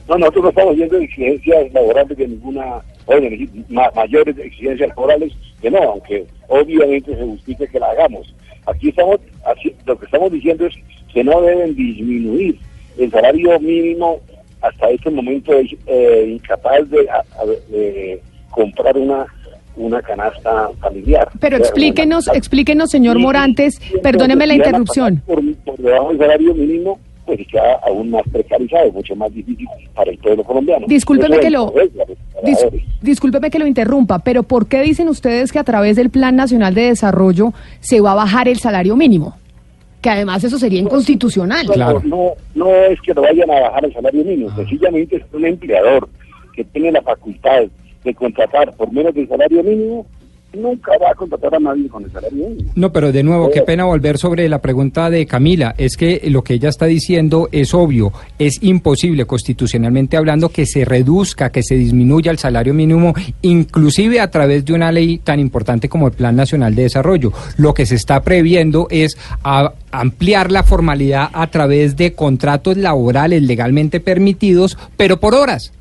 [0.07, 5.69] No, nosotros no estamos viendo exigencias laborales de ninguna, oye, ma- mayores exigencias laborales que
[5.71, 8.33] no, aunque obviamente se justifique que la hagamos.
[8.65, 10.75] Aquí estamos, así, lo que estamos diciendo es
[11.13, 12.57] que no deben disminuir
[12.97, 14.19] el salario mínimo
[14.61, 17.23] hasta este momento es eh, incapaz de, a-
[17.69, 19.25] de comprar una
[19.79, 21.29] una canasta familiar.
[21.39, 25.21] Pero explíquenos, una- explíquenos, señor Morantes, perdóneme la interrupción.
[25.27, 30.17] por debajo del salario mínimo, pues queda aún más precarizado, mucho más difícil para el
[30.17, 30.87] pueblo colombiano.
[30.87, 31.73] Discúlpeme Eso que lo-
[32.43, 36.35] Dis- discúlpeme que lo interrumpa, pero ¿por qué dicen ustedes que a través del Plan
[36.35, 39.35] Nacional de Desarrollo se va a bajar el salario mínimo?
[40.01, 41.67] Que además eso sería inconstitucional.
[41.75, 45.45] No, no, no es que lo vayan a bajar el salario mínimo, sencillamente es un
[45.45, 46.07] empleador
[46.53, 47.63] que tiene la facultad
[48.03, 50.05] de contratar por menos del salario mínimo,
[50.57, 52.71] nunca va a contratar a nadie con el salario mínimo.
[52.75, 55.73] No, pero de nuevo, qué pena volver sobre la pregunta de Camila.
[55.77, 58.11] Es que lo que ella está diciendo es obvio.
[58.39, 64.29] Es imposible, constitucionalmente hablando, que se reduzca, que se disminuya el salario mínimo, inclusive a
[64.31, 67.31] través de una ley tan importante como el Plan Nacional de Desarrollo.
[67.57, 73.41] Lo que se está previendo es a- ampliar la formalidad a través de contratos laborales
[73.43, 75.73] legalmente permitidos, pero por horas.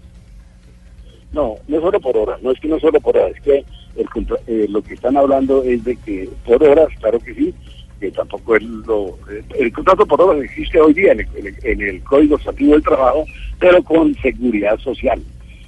[1.33, 3.65] No, no solo por horas, no es que no solo por horas, es que
[3.97, 4.07] el
[4.47, 7.55] eh, lo que están hablando es de que por horas, claro que sí,
[8.01, 9.09] que tampoco es lo...
[9.31, 12.83] eh, el contrato por horas existe hoy día en el, en el- Código Estativo del
[12.83, 13.25] Trabajo,
[13.59, 15.23] pero con seguridad social.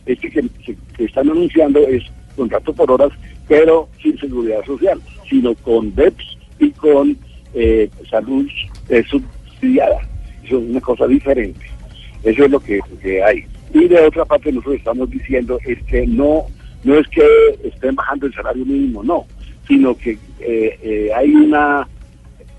[0.06, 2.02] Este que, que- están anunciando es
[2.36, 3.10] contrato por horas,
[3.48, 7.16] pero sin seguridad social, sino con DEPS y con
[7.54, 8.46] eh, salud
[9.08, 9.98] subsidiada.
[10.44, 11.60] Eso es una cosa diferente.
[12.22, 13.44] Eso es lo que, que hay.
[13.72, 16.46] Y de otra parte nosotros estamos diciendo es que no
[16.84, 17.26] no es que
[17.64, 19.26] estén bajando el salario mínimo, no,
[19.66, 21.86] sino que eh, eh, hay una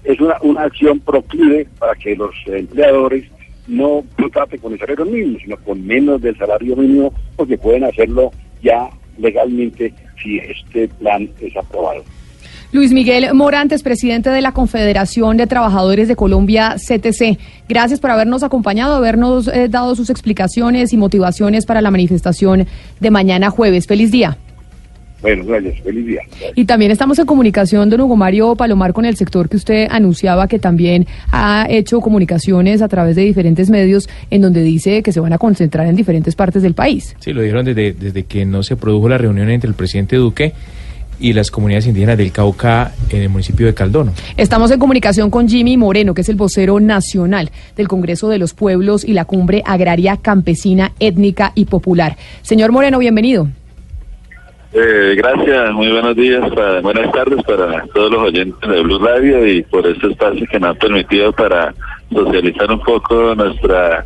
[0.03, 3.25] es una, una acción proclive para que los empleadores
[3.67, 8.31] no contraten con el salario mínimo, sino con menos del salario mínimo, porque pueden hacerlo
[8.61, 12.03] ya legalmente si este plan es aprobado.
[12.71, 17.39] Luis Miguel Morantes, presidente de la Confederación de Trabajadores de Colombia, CTC.
[17.67, 22.67] Gracias por habernos acompañado, habernos eh, dado sus explicaciones y motivaciones para la manifestación
[22.99, 23.87] de mañana jueves.
[23.87, 24.37] Feliz día.
[25.23, 26.21] Bueno, gracias, feliz día.
[26.53, 30.47] Y también estamos en comunicación, don Hugo Mario Palomar, con el sector que usted anunciaba
[30.47, 35.19] que también ha hecho comunicaciones a través de diferentes medios en donde dice que se
[35.19, 37.15] van a concentrar en diferentes partes del país.
[37.19, 40.53] Sí, lo dijeron desde, desde que no se produjo la reunión entre el presidente Duque
[41.19, 44.13] y las comunidades indígenas del Cauca en el municipio de Caldono.
[44.37, 48.53] Estamos en comunicación con Jimmy Moreno, que es el vocero nacional del Congreso de los
[48.53, 52.15] Pueblos y la Cumbre Agraria Campesina, Étnica y Popular.
[52.41, 53.47] Señor Moreno, bienvenido.
[54.71, 59.47] Eh, gracias, muy buenos días, para- buenas tardes para todos los oyentes de Blue Radio
[59.47, 61.73] y por este espacio que nos ha permitido para
[62.13, 64.05] socializar un poco nuestras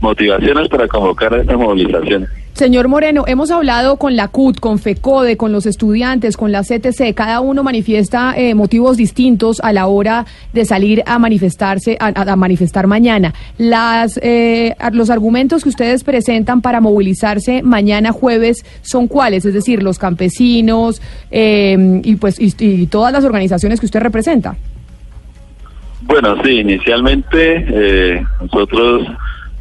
[0.00, 2.26] motivaciones para convocar a esta movilización.
[2.54, 7.12] Señor Moreno, hemos hablado con la CUT, con FECODE, con los estudiantes, con la CTC.
[7.12, 12.36] Cada uno manifiesta eh, motivos distintos a la hora de salir a manifestarse, a, a
[12.36, 13.34] manifestar mañana.
[13.58, 19.82] Las, eh, los argumentos que ustedes presentan para movilizarse mañana jueves son cuáles, es decir,
[19.82, 24.56] los campesinos eh, y pues y, y todas las organizaciones que usted representa.
[26.02, 29.08] Bueno, sí, inicialmente eh, nosotros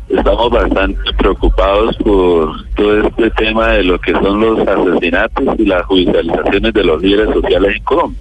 [0.10, 5.86] estamos bastante preocupados por todo este tema de lo que son los asesinatos y las
[5.86, 8.20] judicializaciones de los líderes sociales en Colombia.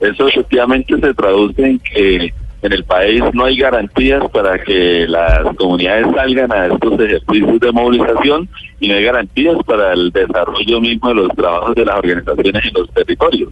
[0.00, 2.32] Eso efectivamente se traduce en que
[2.62, 7.72] en el país no hay garantías para que las comunidades salgan a estos ejercicios de
[7.72, 8.48] movilización
[8.80, 12.72] y no hay garantías para el desarrollo mismo de los trabajos de las organizaciones en
[12.74, 13.50] los territorios.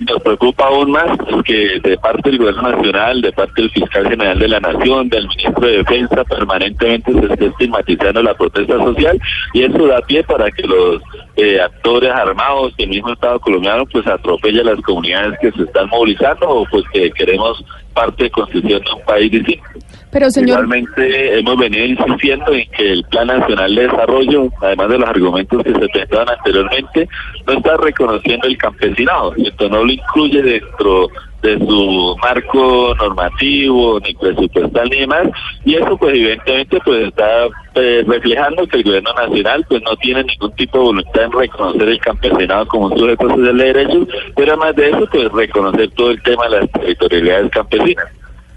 [0.00, 4.38] Nos preocupa aún más que de parte del gobierno nacional, de parte del fiscal general
[4.38, 9.20] de la nación, del ministro de defensa, permanentemente se esté estigmatizando la protesta social
[9.52, 11.00] y eso da pie para que los
[11.36, 15.62] eh, actores armados y el mismo Estado colombiano pues atropelle a las comunidades que se
[15.64, 19.64] están movilizando o pues que queremos parte de construcción de un país distinto.
[20.12, 24.98] Pero señor, Igualmente hemos venido insistiendo en que el Plan Nacional de Desarrollo, además de
[24.98, 27.08] los argumentos que se presentaban anteriormente,
[27.46, 31.08] no está reconociendo el campesinado, esto no lo incluye dentro
[31.44, 35.28] de su marco normativo, ni presupuestal, ni demás,
[35.64, 40.24] y eso pues evidentemente pues está eh, reflejando que el gobierno nacional pues no tiene
[40.24, 44.52] ningún tipo de voluntad en reconocer el campesinado como un sujeto social de derechos, pero
[44.52, 48.06] además de eso pues reconocer todo el tema de las territorialidades campesinas.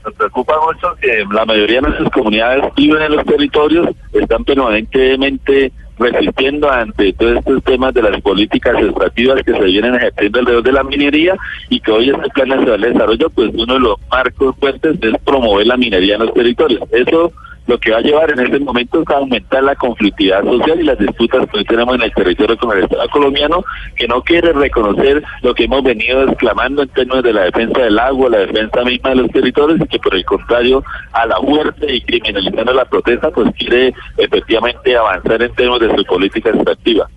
[0.06, 5.74] Nos preocupa mucho que la mayoría de nuestras comunidades viven en los territorios, están permanentemente
[6.00, 10.72] resistiendo ante todos estos temas de las políticas extractivas que se vienen ejerciendo alrededor de
[10.72, 11.36] la minería
[11.70, 15.14] y que hoy este Plan Nacional de Desarrollo, pues uno de los marcos fuertes es
[15.26, 16.82] promover la minería en los territorios.
[16.91, 17.32] Eso
[17.68, 20.84] lo que va a llevar en este momento es a aumentar la conflictividad social y
[20.84, 23.63] las disputas que tenemos en el territorio con el Estado colombiano,
[23.95, 27.99] que no quiere reconocer lo que hemos venido exclamando en términos de la defensa del
[27.99, 31.93] agua, la defensa misma de los territorios, y que por el contrario, a la muerte
[31.93, 37.07] y criminalizando la protesta, pues quiere efectivamente avanzar en términos de su política extractiva.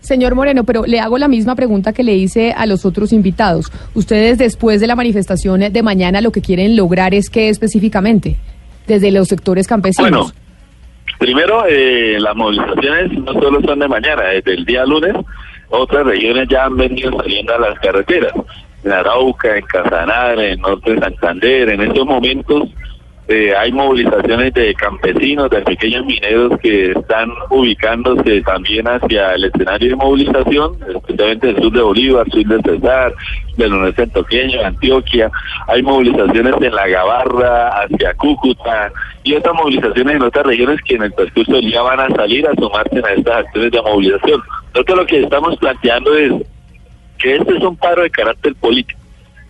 [0.00, 3.72] Señor Moreno, pero le hago la misma pregunta que le hice a los otros invitados.
[3.94, 8.36] Ustedes después de la manifestación de mañana lo que quieren lograr es qué específicamente
[8.86, 10.10] desde los sectores campesinos.
[10.10, 10.32] Bueno,
[11.18, 15.14] primero eh, las movilizaciones no solo son de mañana, desde el día lunes
[15.70, 18.32] otras regiones ya han venido saliendo a las carreteras.
[18.84, 22.68] En Arauca, en Casanare, en Norte de Santander, en estos momentos
[23.26, 29.90] eh, hay movilizaciones de campesinos, de pequeños mineros que están ubicándose también hacia el escenario
[29.90, 33.14] de movilización, especialmente el sur de Bolívar, sur de Cesar,
[33.56, 35.30] del noreste antioqueño, Antioquia.
[35.68, 41.04] Hay movilizaciones en La Gabarra, hacia Cúcuta y otras movilizaciones en otras regiones que en
[41.04, 44.42] el transcurso del día van a salir a sumarse a estas acciones de movilización.
[44.74, 46.32] Nosotros lo que estamos planteando es
[47.16, 49.00] que este es un paro de carácter político,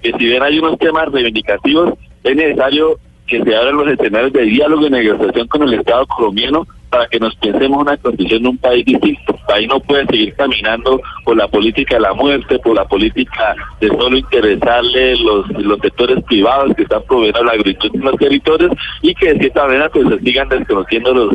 [0.01, 4.43] que si bien hay unos temas reivindicativos, es necesario que se abran los escenarios de
[4.43, 8.59] diálogo y negociación con el Estado colombiano para que nos pensemos una condición de un
[8.59, 9.37] país distinto.
[9.49, 13.89] País no puede seguir caminando por la política de la muerte, por la política de
[13.89, 18.73] solo interesarle los, los sectores privados que están proveyendo la agricultura en los territorios
[19.03, 21.35] y que de cierta manera pues se sigan desconociendo los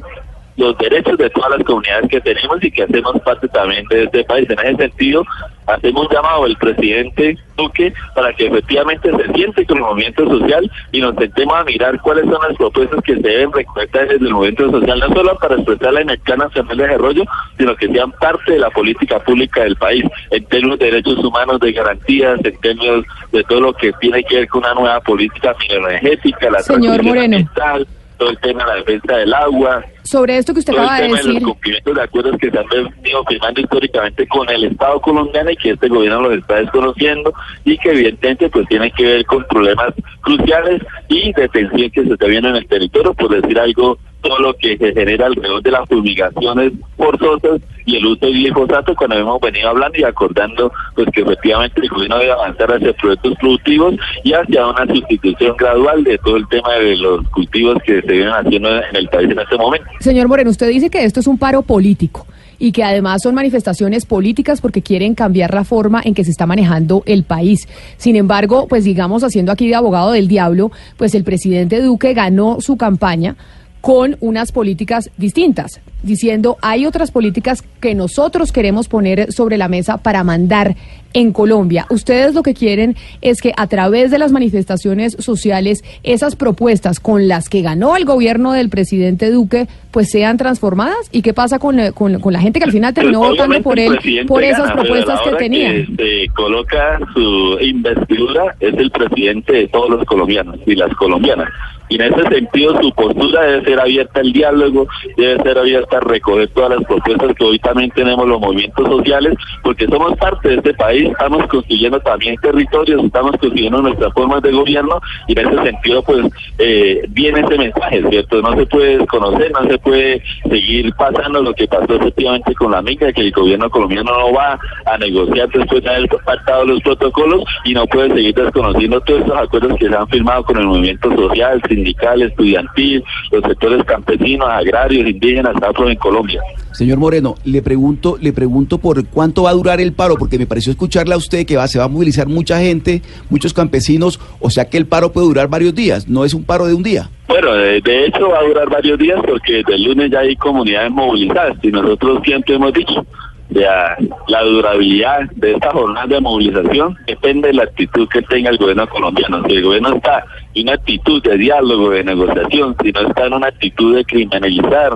[0.60, 4.24] los derechos de todas las comunidades que tenemos y que hacemos parte también de este
[4.26, 4.48] país.
[4.50, 5.24] En ese sentido,
[5.68, 10.70] hacemos un llamado al presidente Duque para que efectivamente se siente con el movimiento social
[10.92, 14.34] y nos sentemos a mirar cuáles son las propuestas que se deben recolectar desde el
[14.34, 17.24] movimiento social, no solo para expresarla en el Plan Nacional de Desarrollo,
[17.58, 21.60] sino que sean parte de la política pública del país, en términos de derechos humanos,
[21.60, 25.56] de garantías, en términos de todo lo que tiene que ver con una nueva política
[25.70, 27.24] energética, la Señor transición Moreno.
[27.38, 27.88] ambiental,
[28.20, 31.18] todo el tema de la defensa del agua, Sobre esto que usted todo acaba tema
[31.18, 35.02] de decir, los cumplimientos de acuerdos que se han venido firmando históricamente con el Estado
[35.02, 39.26] colombiano y que este gobierno los está desconociendo y que evidentemente pues tienen que ver
[39.26, 43.58] con problemas cruciales y de tensión que se está viendo en el territorio, por decir
[43.58, 48.32] algo, todo lo que se genera alrededor de las fumigaciones forzosas y el uso de
[48.32, 52.94] glifosato cuando hemos venido hablando y acordando pues que efectivamente el gobierno debe avanzar hacia
[52.94, 58.02] proyectos productivos y hacia una sustitución gradual de todo el tema de los cultivos que
[58.02, 59.88] se vienen haciendo en el país en este momento.
[60.00, 62.26] señor Moreno, usted dice que esto es un paro político
[62.60, 66.46] y que además son manifestaciones políticas porque quieren cambiar la forma en que se está
[66.46, 67.68] manejando el país.
[67.98, 72.58] Sin embargo, pues digamos, haciendo aquí de abogado del diablo, pues el presidente Duque ganó
[72.60, 73.36] su campaña
[73.82, 79.98] con unas políticas distintas, diciendo hay otras políticas que nosotros queremos poner sobre la mesa
[79.98, 80.76] para mandar
[81.14, 81.88] en Colombia.
[81.90, 87.28] Ustedes lo que quieren es que a través de las manifestaciones sociales esas propuestas con
[87.28, 91.80] las que ganó el gobierno del presidente Duque pues sean transformadas y qué pasa con,
[91.80, 94.68] eh, con, con la gente que al final terminó Pues, votando por él por esas
[94.68, 95.88] gana, propuestas que hora tenían.
[95.98, 101.50] se coloca su investidura, es el presidente de todos los colombianos y las colombianas.
[101.90, 104.88] Y en ese sentido su postura debe ser abierta al diálogo,
[105.18, 109.34] debe ser abierta a recoger todas las propuestas que hoy también tenemos los movimientos sociales,
[109.64, 114.52] porque somos parte de este país, estamos construyendo también territorios, estamos construyendo nuestras formas de
[114.52, 116.26] gobierno y en ese sentido pues
[116.60, 118.42] eh, viene ese mensaje, ¿cierto?
[118.42, 122.82] No se puede desconocer, no se puede seguir pasando lo que pasó efectivamente con la
[122.82, 127.44] mica, que el gobierno colombiano no va a negociar después de haber pactado los protocolos
[127.66, 131.16] y no puede seguir desconociendo todos esos acuerdos que se han firmado con el movimiento
[131.16, 136.42] social, sindical, estudiantil, los sectores campesinos, agrarios, indígenas, afro en Colombia.
[136.74, 140.46] Señor Moreno, le pregunto, le pregunto por cuánto va a durar el paro, porque me
[140.46, 144.50] pareció escucharle a usted que va, se va a movilizar mucha gente, muchos campesinos, o
[144.50, 147.10] sea que el paro puede durar varios días, no es un paro de un día.
[147.28, 150.36] Bueno, de, de hecho va a durar varios días porque desde el lunes ya hay
[150.36, 153.06] comunidades movilizadas y nosotros siempre hemos dicho,
[153.50, 153.98] ya,
[154.28, 158.88] la durabilidad de esta jornada de movilización depende de la actitud que tenga el gobierno
[158.88, 159.44] colombiano.
[159.48, 160.24] Si el gobierno está
[160.54, 164.92] en una actitud de diálogo, de negociación, si no está en una actitud de criminalizar,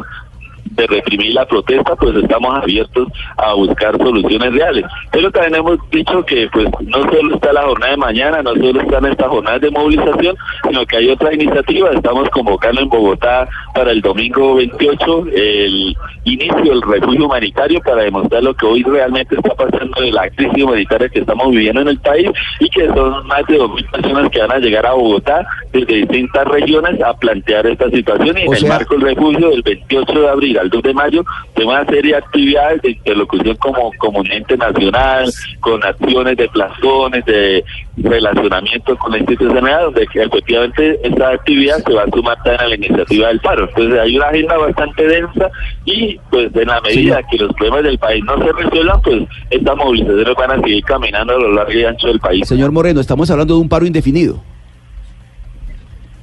[0.75, 3.07] de reprimir la protesta, pues estamos abiertos
[3.37, 4.85] a buscar soluciones reales.
[5.11, 8.81] Pero también hemos dicho que pues no solo está la jornada de mañana, no solo
[8.81, 10.35] están estas jornadas de movilización,
[10.67, 11.91] sino que hay otra iniciativa.
[11.91, 15.95] Estamos convocando en Bogotá para el domingo 28 el
[16.25, 20.63] inicio del refugio humanitario para demostrar lo que hoy realmente está pasando de la crisis
[20.63, 24.39] humanitaria que estamos viviendo en el país y que son más de 2.000 personas que
[24.39, 28.59] van a llegar a Bogotá desde distintas regiones a plantear esta situación y O en
[28.59, 31.23] sea- el marco del refugio del 28 de abril al 2 de mayo
[31.55, 36.47] de una serie de actividades de interlocución como, como un ente nacional, con acciones de
[36.49, 37.63] plazones, de
[37.97, 42.75] relacionamiento con la institucionalidad, donde efectivamente esta actividad se va a sumar también a la
[42.75, 43.67] iniciativa del paro.
[43.69, 45.51] Entonces hay una agenda bastante densa
[45.85, 49.77] y pues en la medida que los problemas del país no se resuelvan, pues estas
[49.77, 52.47] movilizaciones van a seguir caminando a lo largo y ancho del país.
[52.47, 54.41] Señor Moreno, estamos hablando de un paro indefinido.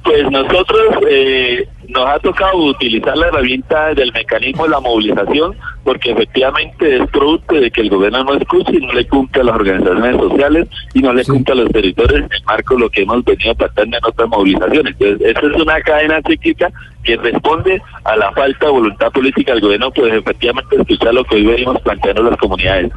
[0.03, 6.11] Pues nosotros eh, nos ha tocado utilizar la herramienta del mecanismo de la movilización porque
[6.11, 9.55] efectivamente es producto de que el gobierno no escucha y no le cumple a las
[9.55, 13.01] organizaciones sociales y no le cumple a los territorios en el marco de lo que
[13.01, 14.95] hemos venido tratando en otras movilizaciones.
[14.99, 16.71] Entonces, esa es una cadena cíclica
[17.03, 21.35] que responde a la falta de voluntad política del gobierno, pues efectivamente escuchar lo que
[21.35, 22.91] hoy venimos planteando las comunidades.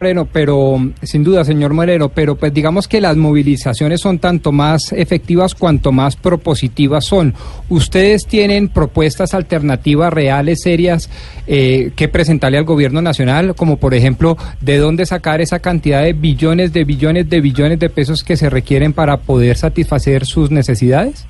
[0.00, 4.92] Moreno, pero sin duda, señor Moreno, pero pues digamos que las movilizaciones son tanto más
[4.92, 7.34] efectivas cuanto más propositivas son.
[7.68, 11.10] ¿Ustedes tienen propuestas alternativas reales, serias,
[11.48, 16.12] eh, que presentarle al gobierno nacional, como por ejemplo, de dónde sacar esa cantidad de
[16.12, 21.26] billones, de billones, de billones de pesos que se requieren para poder satisfacer sus necesidades?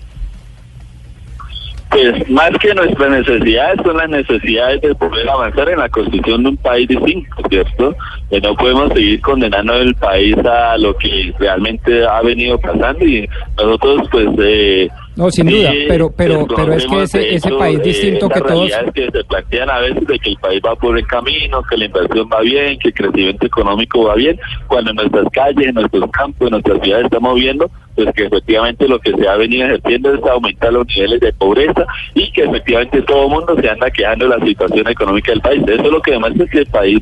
[1.91, 6.49] Pues más que nuestras necesidades son las necesidades de poder avanzar en la construcción de
[6.51, 7.97] un país distinto, ¿cierto?
[8.31, 13.29] Que no podemos seguir condenando el país a lo que realmente ha venido pasando y
[13.57, 14.29] nosotros pues...
[14.39, 14.89] Eh,
[15.19, 18.71] No, sin duda, pero pero pero es que ese, ese país eh, distinto que todos...
[18.95, 21.87] que se plantean a veces de que el país va por el camino, que la
[21.87, 24.39] inversión va bien, que el crecimiento económico va bien,
[24.69, 28.87] cuando en nuestras calles, en nuestros campos, en nuestras ciudades estamos viendo pues que efectivamente
[28.87, 33.03] lo que se ha venido ejerciendo es aumentar los niveles de pobreza y que efectivamente
[33.03, 35.63] todo el mundo se anda quejando de la situación económica del país.
[35.67, 37.01] Eso es lo que demuestra que el país.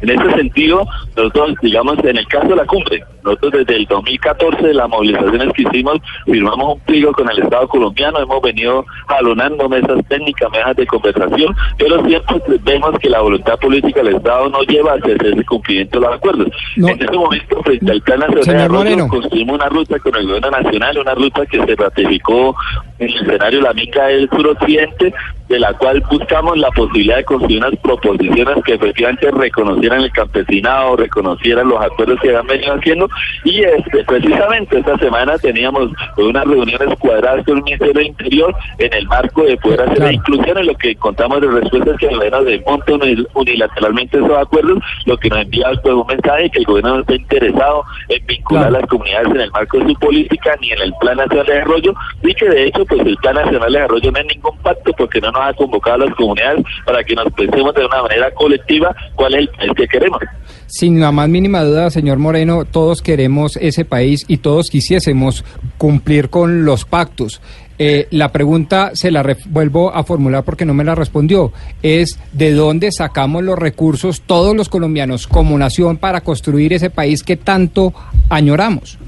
[0.00, 0.84] En ese sentido,
[1.16, 5.52] nosotros, digamos, en el caso de la cumbre, nosotros desde el 2014 de las movilizaciones
[5.54, 7.38] que hicimos, firmamos un pliego con el
[7.68, 13.58] Colombiano, hemos venido jalonando mesas técnicas, mesas de conversación, pero siempre vemos que la voluntad
[13.58, 16.48] política del Estado no lleva hacia ese cumplimiento de los acuerdos.
[16.76, 16.88] No.
[16.88, 20.50] En ese momento, frente al Plan Nacional de Desarrollo, construimos una ruta con el gobierno
[20.50, 22.54] nacional, una ruta que se ratificó
[23.02, 25.12] en el escenario la Mica del suroccidente,
[25.48, 30.96] de la cual buscamos la posibilidad de construir unas proposiciones que efectivamente reconocieran el campesinado,
[30.96, 33.08] reconocieran los acuerdos que habían venido haciendo.
[33.44, 38.94] Y este, precisamente esta semana teníamos unas reuniones cuadradas con el Ministerio del Interior en
[38.94, 42.16] el marco de poder hacer la inclusión en lo que contamos de respuestas que el
[42.16, 46.64] gobierno desmonta uni- unilateralmente esos acuerdos, lo que nos envía pues, un mensaje que el
[46.64, 50.56] gobierno no está interesado en vincular a las comunidades en el marco de su política
[50.62, 53.72] ni en el Plan Nacional de Desarrollo y que de hecho pues el Plan Nacional
[53.72, 57.02] de Desarrollo no es ningún pacto porque no nos ha convocado a las comunidades para
[57.02, 60.20] que nos pensemos de una manera colectiva cuál es el país que queremos.
[60.66, 65.44] Sin la más mínima duda, señor Moreno, todos queremos ese país y todos quisiésemos
[65.78, 67.40] cumplir con los pactos.
[67.78, 71.52] Eh, la pregunta se la vuelvo a formular porque no me la respondió.
[71.82, 77.22] Es ¿de dónde sacamos los recursos todos los colombianos como nación para construir ese país
[77.22, 77.94] que tanto
[78.28, 78.98] añoramos?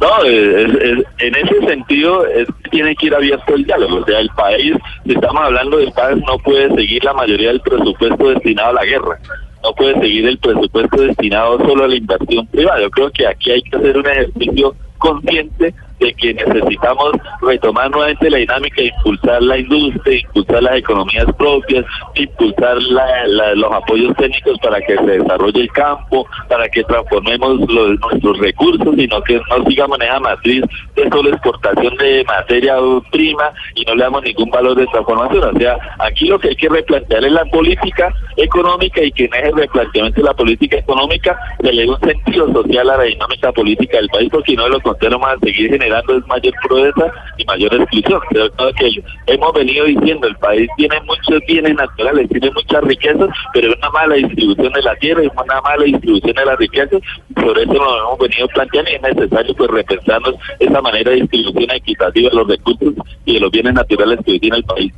[0.00, 3.98] No, es- en ese sentido es- tiene que ir abierto el diálogo.
[3.98, 4.74] O sea, el país,
[5.06, 8.84] si estamos hablando del país, no puede seguir la mayoría del presupuesto destinado a la
[8.84, 9.18] guerra.
[9.62, 12.80] No puede seguir el presupuesto destinado solo a la inversión privada.
[12.82, 18.28] Yo creo que aquí hay que hacer un ejercicio consciente de que necesitamos retomar nuevamente
[18.30, 21.84] la dinámica, impulsar la industria, impulsar las economías propias,
[22.16, 27.60] impulsar la- la- los apoyos técnicos para que se desarrolle el campo, para que transformemos
[27.60, 30.62] nuestros recursos, sino que no sigamos en esa matriz
[30.96, 32.74] de solo exportación de materia
[33.12, 35.56] prima y no le damos ningún valor de transformación.
[35.56, 39.34] O sea, aquí lo que hay que replantear es la política económica y que en
[39.34, 43.52] ese replanteamiento de la política económica se le dé un sentido social a la dinámica
[43.52, 47.12] política del país, porque no de lo contrario vamos a seguir generando es mayor pobreza
[47.38, 48.20] y mayor exclusión.
[48.30, 53.70] Creo que hemos venido diciendo, el país tiene muchos bienes naturales, tiene muchas riquezas, pero
[53.70, 57.00] es una mala distribución de la tierra, es una mala distribución de las riquezas,
[57.34, 61.70] por eso lo hemos venido planteando y es necesario pues repensarnos esa manera de distribución
[61.70, 64.92] equitativa de los recursos y de los bienes naturales que hoy tiene el país.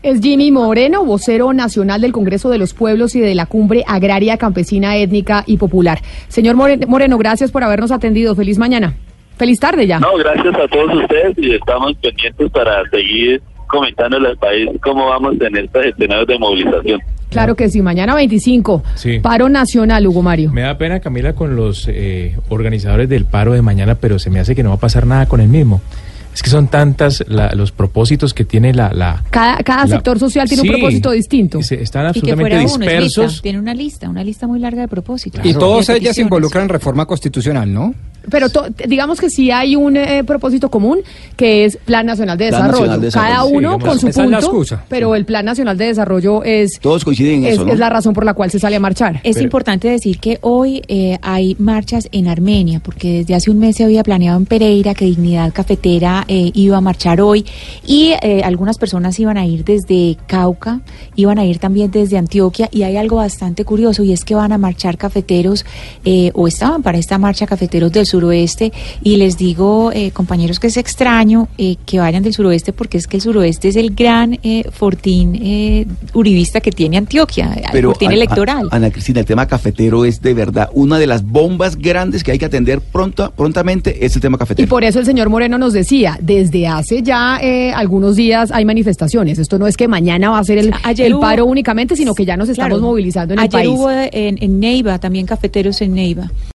[0.00, 4.36] Es Jimmy Moreno, vocero nacional del Congreso de los Pueblos y de la Cumbre Agraria,
[4.36, 5.98] Campesina, Étnica y Popular.
[6.28, 8.36] Señor More- Moreno, gracias por habernos atendido.
[8.36, 8.94] Feliz mañana.
[9.38, 9.98] Feliz tarde ya.
[10.00, 15.34] No, gracias a todos ustedes y estamos pendientes para seguir comentándole al país cómo vamos
[15.40, 17.00] en estos escenarios de movilización.
[17.30, 18.82] Claro que sí, mañana 25.
[18.94, 19.20] Sí.
[19.20, 20.50] Paro nacional, Hugo Mario.
[20.50, 24.40] Me da pena, Camila, con los eh, organizadores del paro de mañana, pero se me
[24.40, 25.82] hace que no va a pasar nada con el mismo.
[26.32, 28.92] Es que son tantas la- los propósitos que tiene la...
[28.94, 30.68] la Cada, cada la- sector social tiene Sí.
[30.68, 31.62] un propósito distinto.
[31.62, 33.42] se- están Y que absolutamente fuera uno, es lista, dispersos.
[33.42, 35.44] tiene una lista, una lista muy larga de propósitos.
[35.44, 37.92] Y de todos ellas se involucran en reforma constitucional, ¿no?
[38.30, 40.98] Pero to- digamos que sí hay un eh, propósito común
[41.36, 42.86] que es Plan Nacional de Plan Desarrollo.
[42.86, 44.84] Nacional de Cada uno Sí, con su esa es punto, excusa.
[44.88, 47.72] pero el Plan Nacional de Desarrollo es, Todos coinciden en es, eso, ¿no?
[47.72, 49.20] es la razón por la cual se sale a marchar.
[49.24, 53.76] Es importante decir que hoy eh, hay marchas en Armenia, porque desde hace un mes
[53.76, 57.44] se había planeado en Pereira que Dignidad Cafetera eh, iba a marchar hoy
[57.86, 60.80] y eh, algunas personas iban a ir desde Cauca,
[61.16, 64.52] iban a ir también desde Antioquia y hay algo bastante curioso y es que van
[64.52, 65.64] a marchar cafeteros
[66.04, 70.66] eh, o estaban para esta marcha cafeteros del suroeste y les digo, eh, compañeros, que
[70.66, 74.38] es extraño eh, que vayan del suroeste porque es que el suroeste es el gran
[74.42, 78.68] eh, fortín eh, uribista que tiene Antioquia, el fortín electoral.
[78.70, 82.38] Ana Cristina, el tema cafetero es de verdad una de las bombas grandes que hay
[82.38, 84.68] que atender pronto, prontamente, es el tema Y cafetero.
[84.68, 89.38] por eso el señor Moreno nos decía, desde hace ya eh, algunos días hay manifestaciones.
[89.38, 92.14] Esto no es que mañana va a ser el, Ayer el hubo- paro únicamente, sino
[92.14, 92.82] que ya nos estamos Claro.
[92.82, 93.68] movilizando en el Ayer país.
[93.70, 96.30] hubo en, en Neiva, también cafeteros en Neiva.